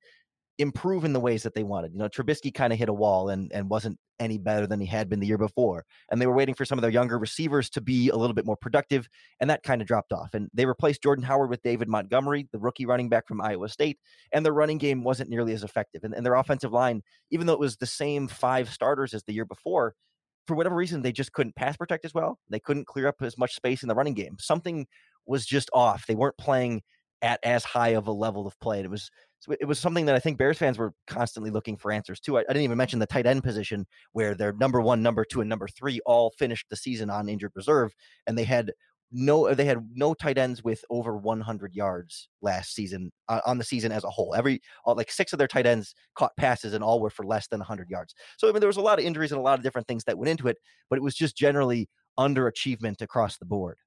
[0.58, 1.94] improve in the ways that they wanted.
[1.94, 4.86] You know, Trubisky kind of hit a wall and and wasn't any better than he
[4.86, 5.86] had been the year before.
[6.12, 8.46] And they were waiting for some of their younger receivers to be a little bit
[8.46, 9.08] more productive,
[9.40, 10.34] and that kind of dropped off.
[10.34, 13.98] And they replaced Jordan Howard with David Montgomery, the rookie running back from Iowa State,
[14.34, 16.04] and their running game wasn't nearly as effective.
[16.04, 19.34] And, and their offensive line, even though it was the same five starters as the
[19.34, 19.96] year before,
[20.50, 22.40] for whatever reason, they just couldn't pass protect as well.
[22.50, 24.36] They couldn't clear up as much space in the running game.
[24.40, 24.88] Something
[25.28, 26.08] was just off.
[26.08, 26.82] They weren't playing
[27.22, 28.78] at as high of a level of play.
[28.78, 29.12] And it was
[29.60, 32.40] it was something that I think Bears fans were constantly looking for answers to.
[32.40, 35.40] I, I, didn't even mention the tight end position where their number one, number two,
[35.40, 37.94] and number three all finished the season on injured reserve,
[38.26, 38.74] and they had
[39.12, 43.64] no they had no tight ends with over 100 yards last season uh, on the
[43.64, 44.36] season as a whole.
[44.36, 47.60] Every like six of their tight ends caught passes, and all were for less than
[47.60, 48.14] 100 yards.
[48.38, 50.04] So I mean, there was a lot of injuries and a lot of different things
[50.06, 50.58] that went into it,
[50.90, 53.78] but it was just generally underachievement across the board.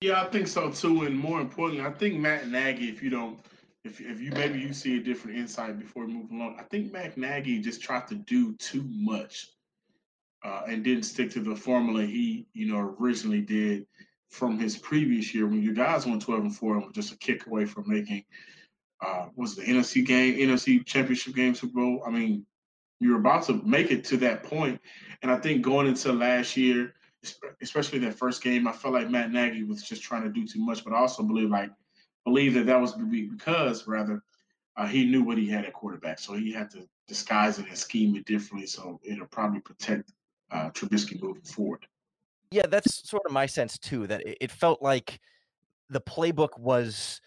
[0.00, 1.02] Yeah, I think so too.
[1.02, 3.38] And more importantly, I think Matt Nagy, if you don't,
[3.84, 7.18] if if you maybe you see a different insight before moving along, I think Matt
[7.18, 9.53] Nagy just tried to do too much
[10.44, 13.86] uh, and didn't stick to the formula he, you know, originally did
[14.30, 17.18] from his previous year when you guys went 12 and 4 and were just a
[17.18, 18.24] kick away from making
[19.00, 22.02] uh was the NFC game, NFC championship game, Super Bowl.
[22.06, 22.46] I mean,
[23.00, 24.80] you were about to make it to that point.
[25.22, 26.94] And I think going into last year,
[27.62, 30.60] especially that first game, I felt like Matt Nagy was just trying to do too
[30.60, 31.70] much, but I also believe like
[32.24, 34.22] believe that that was because rather
[34.76, 37.78] uh, he knew what he had at quarterback, so he had to disguise it and
[37.78, 40.10] scheme it differently, so it'll probably protect
[40.54, 41.86] uh, Trubisky moving forward.
[42.50, 44.06] Yeah, that's sort of my sense too.
[44.06, 45.20] That it felt like
[45.90, 47.20] the playbook was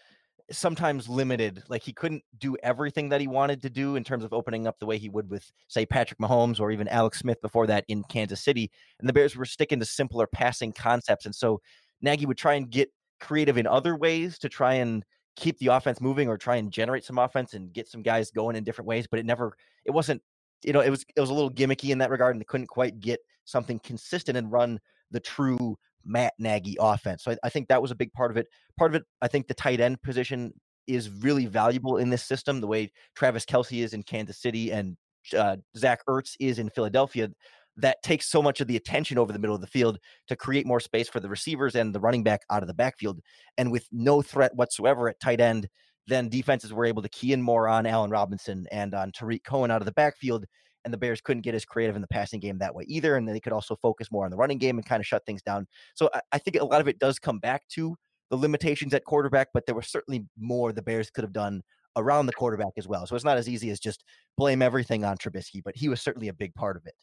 [0.50, 1.62] sometimes limited.
[1.68, 4.78] Like he couldn't do everything that he wanted to do in terms of opening up
[4.78, 8.02] the way he would with, say, Patrick Mahomes or even Alex Smith before that in
[8.04, 8.70] Kansas City.
[8.98, 11.26] And the Bears were sticking to simpler passing concepts.
[11.26, 11.60] And so
[12.00, 15.04] Nagy would try and get creative in other ways to try and
[15.36, 18.56] keep the offense moving or try and generate some offense and get some guys going
[18.56, 19.06] in different ways.
[19.06, 20.22] But it never, it wasn't,
[20.62, 22.66] you know, it was it was a little gimmicky in that regard, and they couldn't
[22.66, 24.78] quite get something consistent and run
[25.10, 27.24] the true Matt Nagy offense.
[27.24, 28.46] So I, I, think that was a big part of it.
[28.78, 30.52] Part of it, I think the tight end position
[30.86, 34.96] is really valuable in this system, the way Travis Kelce is in Kansas City and
[35.36, 37.28] uh, Zach Ertz is in Philadelphia.
[37.76, 40.66] That takes so much of the attention over the middle of the field to create
[40.66, 43.20] more space for the receivers and the running back out of the backfield.
[43.56, 45.68] And with no threat whatsoever at tight end,
[46.08, 49.70] then defenses were able to key in more on Allen Robinson and on Tarik Cohen
[49.70, 50.46] out of the backfield
[50.84, 53.16] and the Bears couldn't get as creative in the passing game that way either.
[53.16, 55.42] And they could also focus more on the running game and kind of shut things
[55.42, 55.66] down.
[55.94, 57.94] So I, I think a lot of it does come back to
[58.30, 61.62] the limitations at quarterback, but there was certainly more the Bears could have done
[61.96, 63.06] around the quarterback as well.
[63.06, 64.04] So it's not as easy as just
[64.36, 66.94] blame everything on Trubisky, but he was certainly a big part of it.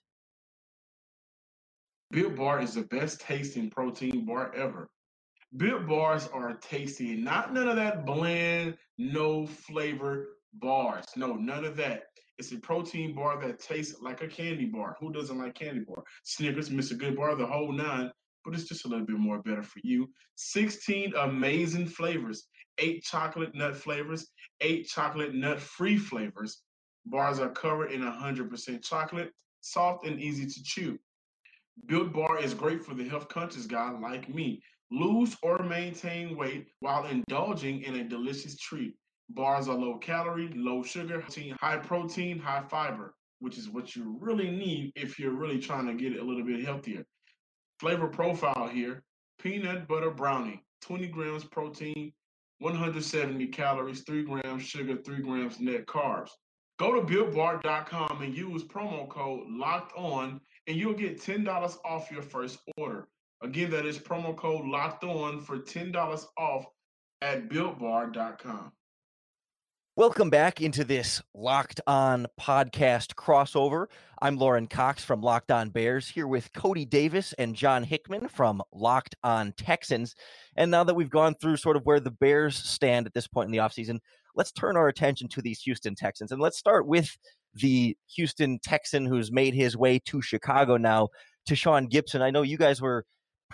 [2.11, 4.87] Built Bar is the best tasting protein bar ever.
[5.57, 11.05] Built Bars are tasty, not none of that bland, no flavor bars.
[11.15, 12.05] No, none of that.
[12.37, 14.97] It's a protein bar that tastes like a candy bar.
[14.99, 16.03] Who doesn't like candy bar?
[16.23, 16.97] Snickers, Mr.
[16.97, 18.11] Goodbar, the whole nine,
[18.43, 20.09] but it's just a little bit more better for you.
[20.35, 22.47] 16 amazing flavors,
[22.79, 24.27] eight chocolate nut flavors,
[24.59, 26.63] eight chocolate nut free flavors.
[27.05, 30.99] Bars are covered in 100% chocolate, soft and easy to chew.
[31.87, 34.61] Built Bar is great for the health conscious guy like me.
[34.91, 38.95] Lose or maintain weight while indulging in a delicious treat.
[39.29, 41.23] Bars are low calorie, low sugar,
[41.59, 45.93] high protein, high fiber, which is what you really need if you're really trying to
[45.93, 47.03] get a little bit healthier.
[47.79, 49.03] Flavor profile here
[49.39, 52.11] peanut butter brownie, 20 grams protein,
[52.59, 56.29] 170 calories, 3 grams sugar, 3 grams net carbs.
[56.79, 62.21] Go to builtbar.com and use promo code locked on, and you'll get $10 off your
[62.21, 63.07] first order.
[63.41, 66.65] Again, that is promo code locked on for $10 off
[67.21, 68.71] at builtbar.com.
[69.97, 73.87] Welcome back into this Locked On podcast crossover.
[74.21, 78.61] I'm Lorin Cox from Locked On Bears here with Cody Davis and John Hickman from
[78.73, 80.15] Locked On Texans.
[80.57, 83.47] And now that we've gone through sort of where the Bears stand at this point
[83.47, 83.99] in the offseason,
[84.35, 86.31] let's turn our attention to these Houston Texans.
[86.31, 87.17] And let's start with
[87.53, 91.07] the Houston Texan who's made his way to Chicago now,
[91.47, 92.21] Tashaun Gipson.
[92.21, 93.05] I know you guys were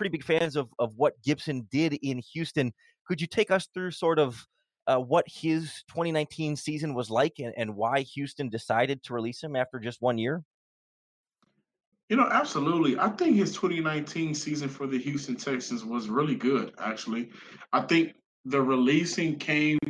[0.02, 2.72] pretty big fans of, of what Gipson did in Houston.
[3.06, 4.44] Could you take us through sort of
[4.88, 9.54] uh, what his 2019 season was like and, and why Houston decided to release him
[9.54, 10.42] after just one year?
[12.08, 12.98] You know, absolutely.
[12.98, 17.30] I think his 2019 season for the Houston Texans was really good, actually.
[17.72, 19.78] I think the releasing came.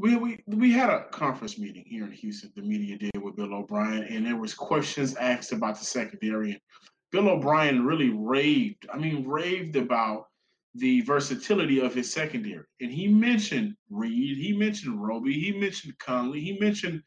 [0.00, 2.52] We, we we had a conference meeting here in Houston.
[2.54, 6.62] The media did with Bill O'Brien, and there was questions asked about the secondary.
[7.10, 8.86] Bill O'Brien really raved.
[8.92, 10.26] I mean, raved about
[10.74, 12.64] the versatility of his secondary.
[12.80, 17.02] And he mentioned Reid, he mentioned Roby, he mentioned Conley, he mentioned,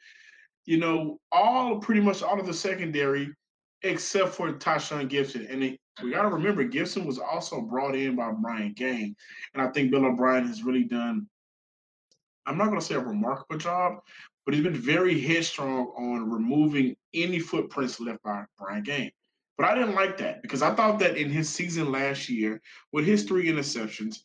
[0.66, 3.30] you know, all pretty much all of the secondary
[3.84, 5.52] except for Tashaun Gipson.
[5.52, 9.16] And it, we got to remember, Gipson was also brought in by Brian Gaine.
[9.54, 11.28] And I think Bill O'Brien has really done,
[12.46, 14.00] I'm not going to say a remarkable job,
[14.46, 19.12] but he's been very headstrong on removing any footprints left by Brian Gaine.
[19.58, 22.62] But I didn't like that because I thought that in his season last year,
[22.94, 24.18] with his three interceptions,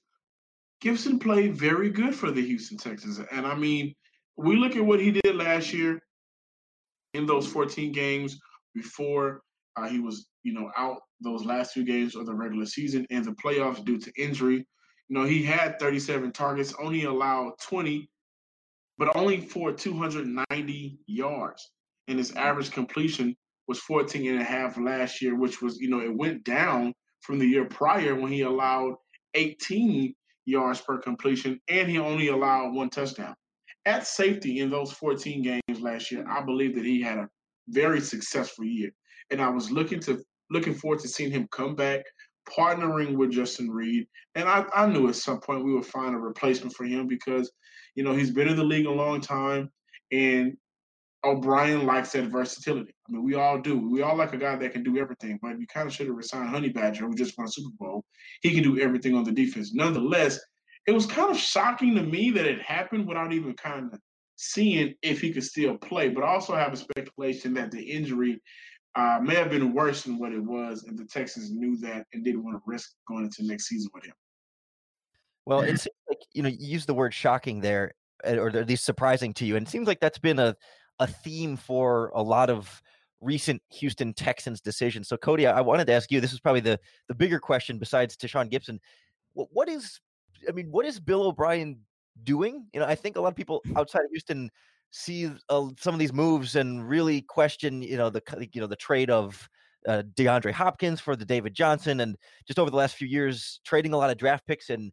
[0.83, 3.19] Gipson played very good for the Houston Texans.
[3.33, 3.95] And I mean,
[4.37, 6.01] we look at what he did last year
[7.15, 8.39] in those 14 games
[8.75, 9.43] before
[9.77, 13.25] uh, he was, you know, out those last two games of the regular season and
[13.25, 14.67] the playoffs due to injury.
[15.09, 18.09] You know, he had 37 targets, only allowed 20,
[18.99, 21.71] but only for 290 yards.
[22.09, 23.37] And his average completion
[23.69, 27.39] was 14 and a half last year, which was, you know, it went down from
[27.39, 28.95] the year prior when he allowed
[29.35, 33.35] 18 yards per completion and he only allowed one touchdown.
[33.85, 37.29] At safety in those 14 games last year, I believe that he had a
[37.69, 38.91] very successful year.
[39.31, 42.05] And I was looking to looking forward to seeing him come back,
[42.49, 44.07] partnering with Justin Reid.
[44.37, 47.51] And I, I knew at some point we would find a replacement for him because,
[47.97, 49.71] you know, he's been in the league a long time
[50.13, 50.57] and
[51.25, 52.95] O'Brien likes that versatility.
[53.09, 53.79] I mean, we all do.
[53.79, 56.17] We all like a guy that can do everything, but you kind of should have
[56.17, 58.05] resigned Honey Badger, who just won a Super Bowl.
[58.43, 59.75] He can do everything on the defense.
[59.75, 60.39] Nonetheless,
[60.87, 63.99] it was kind of shocking to me that it happened without even kind of
[64.37, 66.09] seeing if he could still play.
[66.09, 68.41] But I also have a speculation that the injury
[68.95, 72.25] uh, may have been worse than what it was, and the Texans knew that and
[72.25, 74.15] didn't want to risk going into next season with him.
[75.45, 78.69] Well, it seems like you know you use the word shocking there, eh, or at
[78.69, 80.57] least surprising to you, and it seems like that's been a
[80.99, 82.83] a theme for a lot of
[83.21, 85.09] recent Houston Texans decisions.
[85.09, 86.21] So, Coty, I wanted to ask you.
[86.21, 86.79] This is probably the
[87.09, 88.79] the bigger question besides Tashaun Gipson.
[89.35, 90.01] What, what is,
[90.49, 91.79] I mean, what is Bill O'Brien
[92.23, 92.67] doing?
[92.73, 94.51] You know, I think a lot of people outside of Houston
[94.91, 98.77] see uh, some of these moves and really question, you know, the you know the
[98.77, 99.49] trade of
[99.87, 103.93] uh, DeAndre Hopkins for the David Johnson, and just over the last few years, trading
[103.93, 104.93] a lot of draft picks and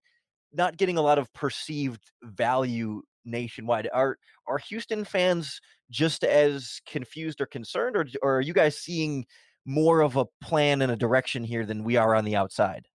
[0.53, 3.89] not getting a lot of perceived value nationwide.
[3.93, 9.25] Are are Houston fans just as confused or concerned, or, or are you guys seeing
[9.65, 12.87] more of a plan and a direction here than we are on the outside?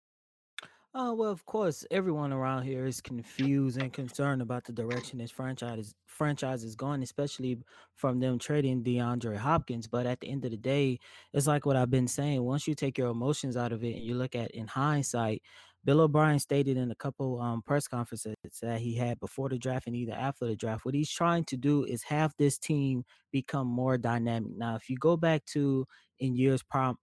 [0.95, 5.31] Oh well, of course, everyone around here is confused and concerned about the direction this
[5.31, 7.59] franchise franchise is going, especially
[7.95, 9.87] from them trading DeAndre Hopkins.
[9.87, 10.99] But at the end of the day,
[11.33, 12.43] it's like what I've been saying.
[12.43, 15.43] Once you take your emotions out of it and you look at in hindsight,
[15.85, 19.87] Bill O'Brien stated in a couple um, press conferences that he had before the draft
[19.87, 23.67] and either after the draft, what he's trying to do is have this team become
[23.67, 24.53] more dynamic.
[24.57, 25.87] Now, if you go back to
[26.19, 26.63] in years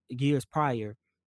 [0.10, 0.96] years prior,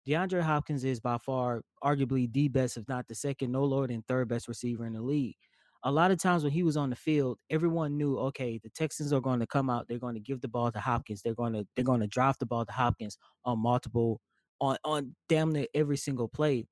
[0.08, 4.02] DeAndre Hopkins is by far arguably the best, if not the second, no lower than
[4.02, 5.36] third best receiver in the league.
[5.82, 9.12] A lot of times when he was on the field, everyone knew, okay, the Texans
[9.12, 11.52] are going to come out, they're going to give the ball to Hopkins, they're going
[11.52, 14.20] to they're going to drop the ball to Hopkins on multiple
[14.60, 16.66] on on damn near every single play.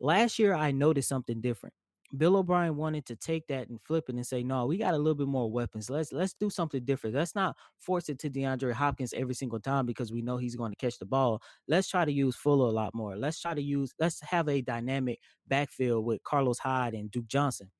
[0.00, 1.74] Last year, I noticed something different.
[2.16, 4.98] Bill O'Brien wanted to take that and flip it and say, "No, we got a
[4.98, 5.88] little bit more weapons.
[5.90, 7.14] Let's let's do something different.
[7.14, 10.72] Let's not force it to DeAndre Hopkins every single time because we know he's going
[10.72, 11.40] to catch the ball.
[11.68, 13.16] Let's try to use Fuller a lot more.
[13.16, 17.70] Let's try to use let's have a dynamic backfield with Carlos Hyde and Duke Johnson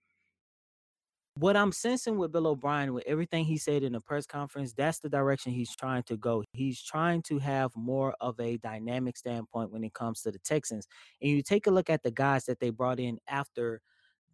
[1.40, 4.98] what I'm sensing with Bill O'Brien, with everything he said in the press conference, that's
[4.98, 6.44] the direction he's trying to go.
[6.52, 10.86] He's trying to have more of a dynamic standpoint when it comes to the Texans.
[11.22, 13.80] And you take a look at the guys that they brought in after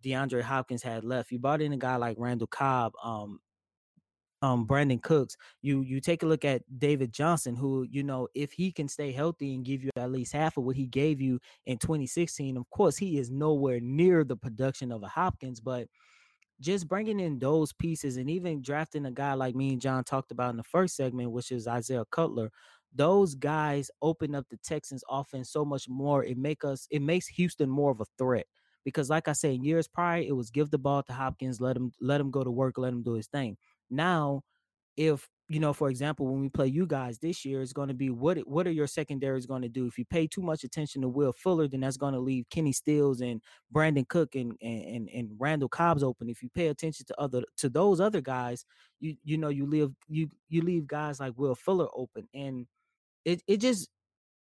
[0.05, 1.31] DeAndre Hopkins had left.
[1.31, 3.39] You brought in a guy like Randall Cobb, um,
[4.43, 5.37] um, Brandin Cooks.
[5.63, 9.13] You you take a look at David Johnson, who you know if he can stay
[9.13, 12.57] healthy and give you at least half of what he gave you in 2016.
[12.57, 15.87] Of course, he is nowhere near the production of a Hopkins, but
[16.61, 20.31] just bringing in those pieces and even drafting a guy like me and John talked
[20.31, 22.51] about in the first segment, which is Isaiah Coulter,
[22.95, 26.25] those guys open up the Texans offense so much more.
[26.25, 28.47] It make us it makes Houston more of a threat.
[28.85, 31.77] Because like I said, in years prior, it was give the ball to Hopkins, let
[31.77, 33.57] him let him go to work, let him do his thing.
[33.91, 34.43] Now,
[34.97, 37.95] if you know, for example, when we play you guys this year, it's going to
[37.95, 39.87] be what what are your secondaries going to do?
[39.87, 42.73] If you pay too much attention to Will Fuller, then that's going to leave Kenny
[42.73, 43.41] Stills and
[43.73, 46.29] Brandin Cook and, and and Randall Cobbs open.
[46.29, 48.65] If you pay attention to other to those other guys,
[48.99, 52.67] you you know you leave you you leave guys like Will Fuller open, and
[53.25, 53.89] it it just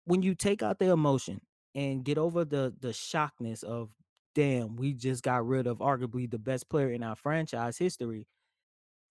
[0.05, 1.41] when you take out the emotion
[1.75, 3.89] and get over the the shockness of
[4.33, 8.27] damn, we just got rid of arguably the best player in our franchise history.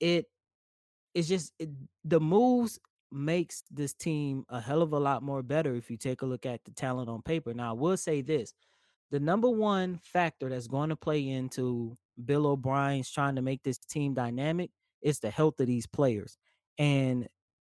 [0.00, 0.26] It
[1.16, 1.70] it's just it,
[2.04, 2.78] the moves
[3.10, 6.44] makes this team a hell of a lot more better if you take a look
[6.44, 7.54] at the talent on paper.
[7.54, 8.52] Now, I will say this
[9.10, 13.78] the number one factor that's going to play into Bill O'Brien's trying to make this
[13.78, 16.36] team dynamic is the health of these players.
[16.76, 17.26] And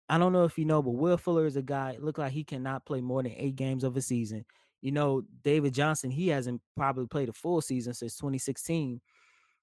[0.10, 2.44] I don't know if you know, but Will Fuller is a guy, look like he
[2.44, 4.44] cannot play more than eight games of a season.
[4.82, 9.00] You know, David Johnson, he hasn't probably played a full season since 2016.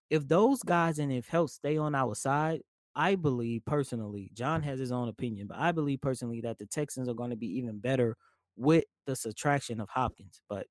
[0.09, 2.63] If those guys and if health stay on our side,
[2.97, 7.09] I believe personally, John has his own opinion, but I believe personally that the Texans
[7.09, 8.17] are going to be even better
[8.57, 10.41] with the subtraction of Hopkins.
[10.49, 10.67] But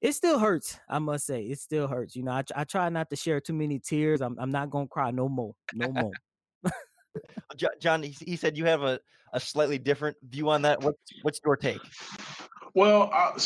[0.00, 1.42] it still hurts, I must say.
[1.42, 2.16] It still hurts.
[2.16, 4.20] You know, I, I try not to share too many tears.
[4.20, 5.54] I'm, I'm not going to cry no more.
[5.72, 6.72] No more.
[7.80, 8.98] John, he said you have a,
[9.32, 10.82] a slightly different view on that.
[10.82, 11.80] What's, what's your take?
[12.74, 13.38] Well, uh,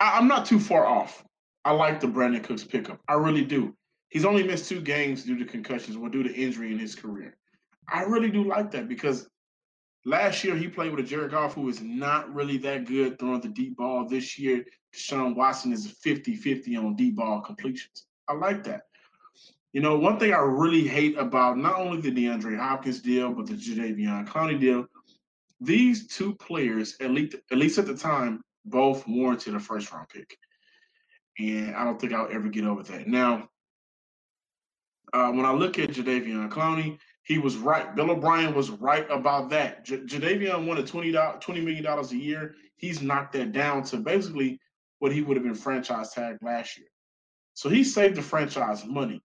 [0.00, 1.24] I'm not too far off.
[1.64, 3.00] I like the Brandin Cooks pickup.
[3.08, 3.74] I really do.
[4.10, 7.36] He's only missed two games due to concussions or due to injury in his career.
[7.88, 9.28] I really do like that because
[10.04, 13.40] last year he played with a Jared Goff who is not really that good throwing
[13.40, 14.06] the deep ball.
[14.06, 18.06] This year, Deshaun Watson is 50 50 on deep ball completions.
[18.28, 18.82] I like that.
[19.72, 23.46] You know, one thing I really hate about not only the DeAndre Hopkins deal, but
[23.46, 24.86] the Jadeveon Clowney deal,
[25.60, 30.08] these two players, at least, at least at the time, both warranted a first round
[30.08, 30.36] pick.
[31.38, 33.06] And I don't think I'll ever get over that.
[33.06, 33.48] Now,
[35.12, 37.94] uh, when I look at Jadeveon Clowney, he was right.
[37.94, 39.84] Bill O'Brien was right about that.
[39.84, 42.54] J- Jadeveon wanted $20, $20 million a year.
[42.76, 44.58] He's knocked that down to basically
[44.98, 46.88] what he would have been franchise tagged last year.
[47.54, 49.22] So he saved the franchise money.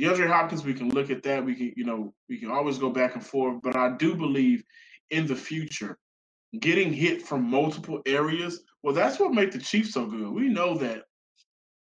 [0.00, 1.44] DeAndre Hopkins, we can look at that.
[1.44, 3.60] We can, you know, we can always go back and forth.
[3.62, 4.62] But I do believe
[5.10, 5.98] in the future,
[6.60, 10.30] getting hit from multiple areas, well, that's what made the Chiefs so good.
[10.30, 11.04] We know that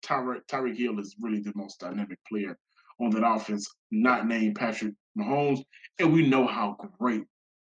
[0.07, 2.57] Tyreek Tyreek Hill is really the most dynamic player
[3.01, 5.63] on that offense, not named Patrick Mahomes,
[5.99, 7.25] and we know how great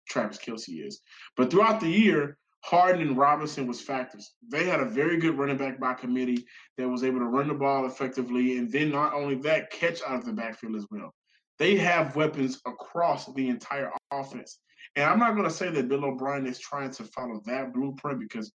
[0.07, 1.01] Travis Kelce is.
[1.35, 4.33] But throughout the year, Hardman and Robinson was factors.
[4.47, 6.45] They had a very good running back by committee
[6.77, 10.19] that was able to run the ball effectively, and then not only that, catch out
[10.19, 11.13] of the backfield as well.
[11.59, 14.59] They have weapons across the entire offense.
[14.95, 18.19] And I'm not going to say that Bill O'Brien is trying to follow that blueprint
[18.19, 18.51] because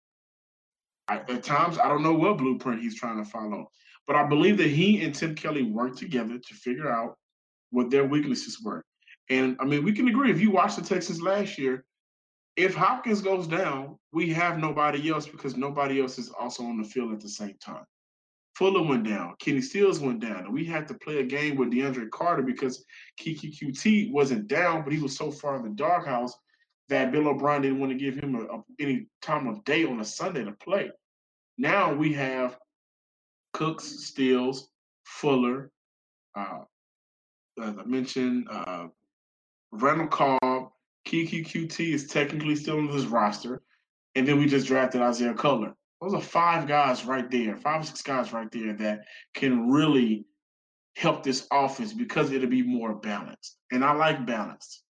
[1.08, 3.70] I, at times, I don't know what blueprint he's trying to follow,
[4.06, 7.16] but I believe that he and Tim Kelly worked together to figure out
[7.70, 8.84] what their weaknesses were.
[9.30, 11.84] And I mean, we can agree if you watch the Texans last year,
[12.56, 16.88] if Hopkins goes down, we have nobody else because nobody else is also on the
[16.88, 17.84] field at the same time.
[18.56, 21.70] Fuller went down, Kenny Stills went down, and we had to play a game with
[21.70, 22.84] DeAndre Carter because
[23.20, 26.36] Keke Coutee wasn't down, but he was so far in the doghouse
[26.88, 30.00] that Bill O'Brien didn't want to give him a, a, any time of day on
[30.00, 30.90] a Sunday to play.
[31.56, 32.56] Now we have
[33.52, 34.68] Cooks, Stills,
[35.04, 35.70] Fuller,
[36.34, 36.60] uh,
[37.62, 38.86] as I mentioned, uh,
[39.72, 40.70] Randall Cobb,
[41.06, 43.62] Coutee is technically still on this roster,
[44.14, 45.74] and then we just drafted Isaiah Coulter.
[46.00, 50.26] Those are five guys right there, five or six guys right there that can really
[50.96, 53.56] help this offense because it'll be more balanced.
[53.72, 54.82] And I like balance.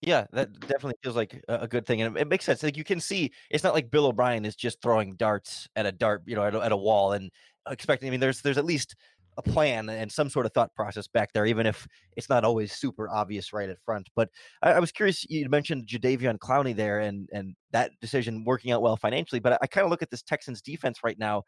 [0.00, 2.62] Yeah, that definitely feels like a good thing, and it makes sense.
[2.62, 5.92] Like you can see, it's not like Bill O'Brien is just throwing darts at a
[5.92, 7.30] dart, you know, at a, at a wall and
[7.68, 8.06] expecting.
[8.08, 8.94] I mean, there's there's at least
[9.38, 11.86] a plan and some sort of thought process back there, even if
[12.16, 14.08] it's not always super obvious right at front.
[14.14, 14.30] But
[14.62, 15.26] I, I was curious.
[15.28, 19.40] You mentioned Jadeveon Clowney there, and and that decision working out well financially.
[19.40, 21.42] But I, I kind of look at this Texans defense right now,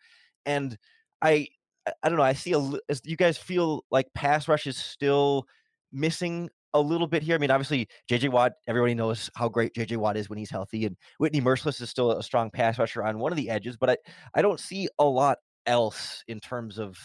[0.45, 0.77] and
[1.23, 1.47] I
[2.03, 2.25] I don't know.
[2.25, 2.59] I see a.
[3.05, 5.47] You guys feel like pass rush is still
[5.93, 7.35] missing a little bit here.
[7.35, 10.87] I mean, obviously, JJ Watt, everybody knows how great JJ Watt is when he's healthy,
[10.87, 13.91] and Whitney Mercilus is still a strong pass rusher on one of the edges, but
[13.91, 13.97] I,
[14.35, 16.97] I don't see a lot else in terms of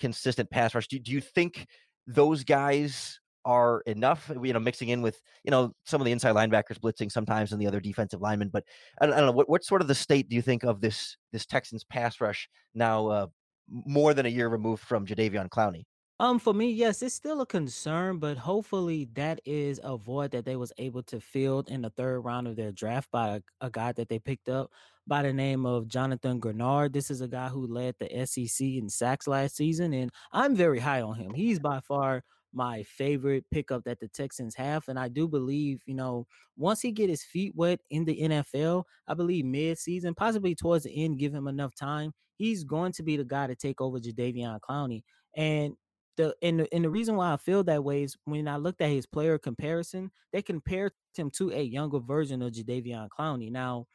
[0.00, 0.88] consistent pass rush.
[0.88, 1.66] Do, do you think
[2.06, 4.30] those guys are enough?
[4.42, 7.60] You know, mixing in with you know some of the inside linebackers blitzing sometimes and
[7.60, 8.50] the other defensive linemen.
[8.52, 8.64] But
[9.00, 10.80] I don't, I don't know what what sort of the state do you think of
[10.80, 13.06] this this Texans pass rush now?
[13.08, 13.26] Uh,
[13.70, 15.84] more than a year removed from Jadeveon Clowney.
[16.20, 20.44] Um, for me, yes, it's still a concern, but hopefully that is a void that
[20.44, 23.70] they was able to fill in the third round of their draft by a, a
[23.70, 24.70] guy that they picked up
[25.06, 26.92] by the name of Jonathan Greenard.
[26.92, 30.80] This is a guy who led the SEC in sacks last season, and I'm very
[30.80, 31.34] high on him.
[31.34, 34.88] He's by far my favorite pickup that the Texans have.
[34.88, 38.84] And I do believe, you know, once he get his feet wet in the NFL,
[39.06, 42.12] I believe mid-season, possibly towards the end, give him enough time.
[42.36, 45.02] He's going to be the guy to take over Jadeveon Clowney.
[45.36, 45.74] And
[46.18, 48.82] the and the, and the reason why I feel that way is when I looked
[48.82, 53.50] at his player comparison, they compared him to a younger version of Jadeveon Clowney.
[53.50, 53.86] Now,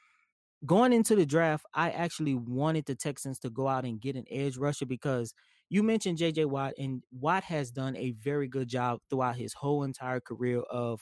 [0.65, 4.25] going into the draft, I actually wanted the Texans to go out and get an
[4.31, 5.33] edge rusher because
[5.69, 9.83] you mentioned JJ Watt, and Watt has done a very good job throughout his whole
[9.83, 11.01] entire career of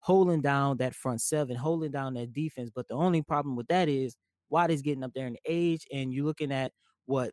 [0.00, 2.70] holding down that front seven, holding down that defense.
[2.74, 4.16] But the only problem with that is
[4.50, 6.72] Watt is getting up there in age, and you're looking at
[7.06, 7.32] what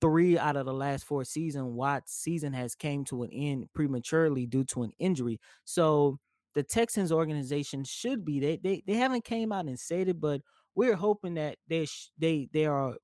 [0.00, 4.46] three out of the last four seasons, Watt's season has came to an end prematurely
[4.46, 5.40] due to an injury.
[5.64, 6.18] So
[6.54, 10.42] the Texans organization should be they they, they haven't came out and said it, but
[10.74, 12.96] we're hoping that they sh- they they are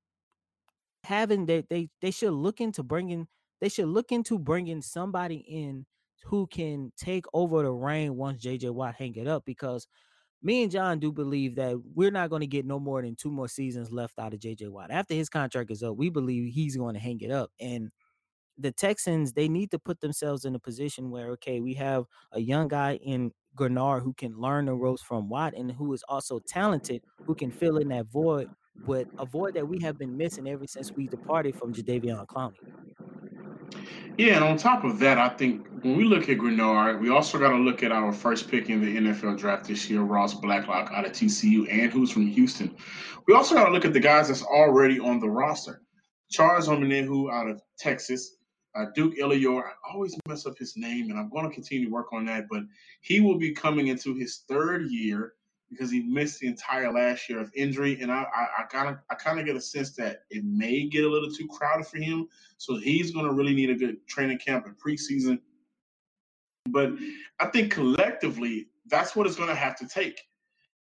[1.04, 3.26] having they they they should look into bringing
[3.60, 5.86] they should look into bringing somebody in
[6.24, 9.88] who can take over the reign once JJ Watt hang it up because
[10.42, 13.30] me and John do believe that we're not going to get no more than two
[13.30, 14.90] more seasons left out of JJ Watt.
[14.90, 17.50] After his contract is up, we believe he's going to hang it up.
[17.60, 17.90] And
[18.58, 22.40] the Texans, they need to put themselves in a position where, okay, we have a
[22.40, 26.40] young guy in Greenard who can learn the ropes from Watt and who is also
[26.46, 30.48] talented, who can fill in that void, but a void that we have been missing
[30.48, 32.56] ever since we departed from Jadeveon Clowney.
[34.18, 37.38] Yeah, and on top of that, I think when we look at Greenard, we also
[37.38, 40.90] got to look at our first pick in the NFL draft this year, Ross Blacklock
[40.92, 42.76] out of TCU, and who's from Houston.
[43.26, 45.82] We also got to look at the guys that's already on the roster.
[46.30, 48.36] Charles Omenihu out of Texas,
[48.74, 49.64] uh, Duke Elliotte.
[49.64, 52.46] I always mess up his name, and I'm going to continue to work on that.
[52.50, 52.62] But
[53.00, 55.34] he will be coming into his third year
[55.72, 58.26] because he missed the entire last year of injury, and I
[58.70, 61.48] kind of I kind of get a sense that it may get a little too
[61.48, 62.28] crowded for him.
[62.58, 65.40] So he's going to really need a good training camp and preseason.
[66.68, 66.92] But
[67.40, 70.20] I think collectively, that's what it's going to have to take.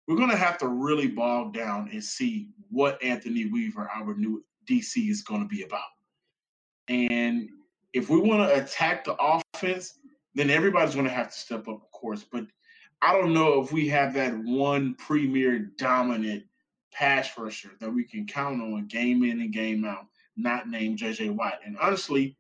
[0.07, 4.45] We're going to have to really bog down and see what Anthony Weaver, our new
[4.71, 5.81] DC, is going to be about.
[6.89, 7.49] And
[7.93, 9.99] if we want to attack the offense,
[10.37, 12.25] then everybody's going to have to step up, of course.
[12.31, 12.45] But
[13.07, 16.43] I don't know if we have that one premier dominant
[16.93, 21.31] pass rusher that we can count on game in and game out, not named JJ
[21.31, 21.61] Watt.
[21.65, 22.37] And honestly,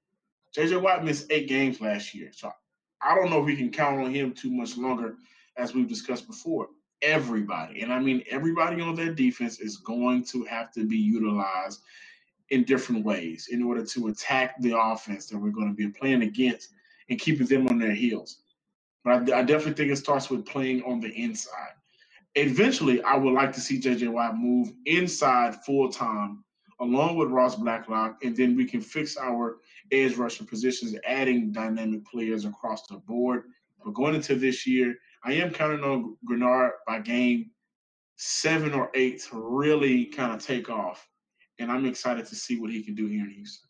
[0.56, 2.30] JJ Watt missed eight games last year.
[2.32, 2.50] So
[3.00, 5.14] I don't know if we can count on him too much longer,
[5.56, 6.66] as we've discussed before.
[7.00, 11.80] Everybody, and I mean everybody on that defense is going to have to be utilized
[12.50, 16.22] in different ways in order to attack the offense that we're going to be playing
[16.22, 16.70] against
[17.08, 18.40] and keeping them on their heels.
[19.06, 21.74] But I, I definitely think it starts with playing on the inside.
[22.34, 26.42] Eventually, I would like to see JJ Watt move inside full time
[26.80, 29.58] along with Ross Blacklock, and then we can fix our
[29.92, 33.44] edge rusher positions, adding dynamic players across the board.
[33.82, 37.52] But going into this year, I am counting on Greenard by game
[38.16, 41.08] seven or eight to really kind of take off.
[41.60, 43.65] And I'm excited to see what he can do here in Houston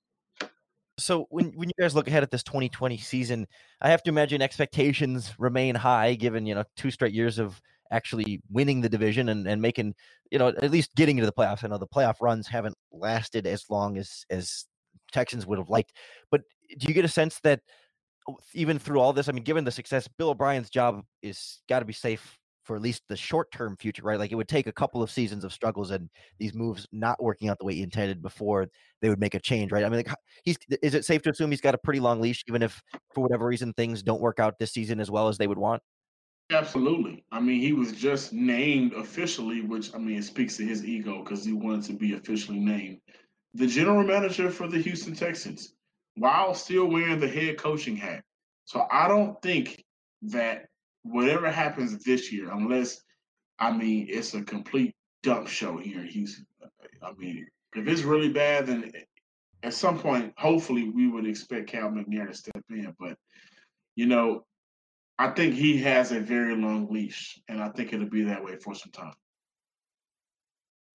[0.99, 3.47] so when when you guys look ahead at this 2020 season,
[3.81, 8.41] I have to imagine expectations remain high given, you know, two straight years of actually
[8.51, 9.95] winning the division and, and making,
[10.31, 11.65] you know, at least getting into the playoffs.
[11.65, 14.65] I know the playoff runs haven't lasted as long as as
[15.13, 15.93] Texans would have liked.
[16.31, 16.43] But
[16.79, 17.61] do you get a sense that
[18.55, 21.85] even through all this, I mean, given the success, Bill O'Brien's job is got to
[21.85, 24.19] be safe for at least the short term future, right?
[24.19, 27.49] Like it would take a couple of seasons of struggles and these moves not working
[27.49, 28.67] out the way he intended before
[29.01, 29.85] they would make a change, right?
[29.85, 30.15] I mean, like
[30.45, 32.83] he's is it safe to assume he's got a pretty long leash, even if
[33.15, 35.83] for whatever reason things don't work out this season as well as they would want?
[36.51, 37.25] Absolutely.
[37.33, 41.23] I mean, he was just named officially, which I mean, it speaks to his ego
[41.23, 43.01] because he wanted to be officially named
[43.55, 45.75] the general manager for the Houston Texans
[46.17, 48.23] while still wearing the head coaching hat.
[48.65, 49.85] So I don't think
[50.23, 50.67] that
[51.11, 53.01] whatever happens this year, unless
[53.59, 56.47] I mean it's a complete dump show here in Houston.
[57.03, 58.93] I mean, if it's really bad, then
[59.63, 62.95] at some point, hopefully, we would expect Cal McNair to step in.
[62.99, 63.17] But
[63.95, 64.45] you know,
[65.19, 68.57] I think he has a very long leash, and I think it'll be that way
[68.57, 69.15] for some time.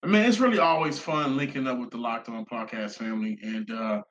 [0.04, 3.70] I mean, it's really always fun linking up with the Locked On Podcast family and
[3.70, 4.02] uh,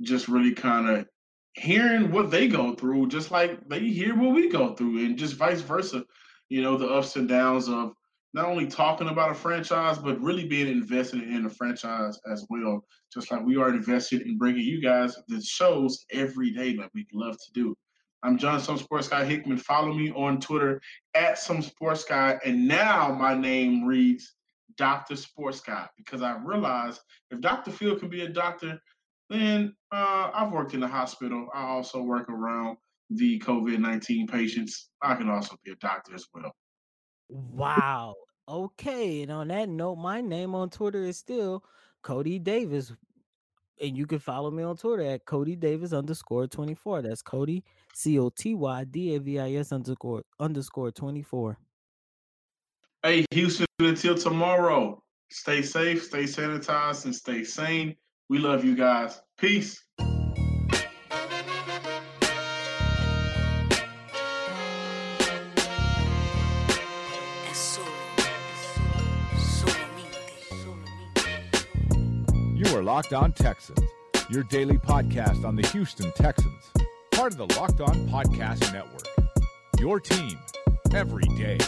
[0.00, 1.06] just really kind of
[1.54, 5.34] hearing what they go through, just like they hear what we go through, and just
[5.34, 6.04] vice versa.
[6.48, 7.92] You know, the ups and downs of
[8.32, 12.84] not only talking about a franchise, but really being invested in a franchise as well.
[13.12, 17.06] Just like we are invested in bringing you guys the shows every day that we
[17.12, 17.76] love to do.
[18.22, 19.56] I'm John Some Sports Guy Hickman.
[19.56, 20.80] Follow me on Twitter
[21.14, 22.38] at Some Sports Guy.
[22.44, 24.34] And now my name reads
[24.76, 25.16] Dr.
[25.16, 27.70] Sports Guy because I realized if Dr.
[27.70, 28.80] Field can be a doctor,
[29.30, 31.48] then uh, I've worked in the hospital.
[31.54, 32.76] I also work around
[33.10, 34.90] the COVID 19 patients.
[35.02, 36.52] I can also be a doctor as well.
[37.28, 38.14] Wow.
[38.48, 39.22] Okay.
[39.22, 41.64] And on that note, my name on Twitter is still
[42.02, 42.92] Coty Davis.
[43.80, 47.02] And you can follow me on Twitter at Coty Davis underscore 24.
[47.02, 47.62] That's Coty,
[47.94, 51.56] C O T Y D A V I S underscore underscore 24.
[53.02, 57.96] Hey, Houston, until tomorrow, stay safe, stay sanitized, and stay sane.
[58.30, 59.20] We love you guys.
[59.38, 59.82] Peace.
[72.54, 73.80] You are Locked On Texans,
[74.28, 76.70] your daily podcast on the Houston Texans,
[77.10, 79.08] part of the Locked On Podcast Network.
[79.80, 80.38] Your team
[80.94, 81.58] every day.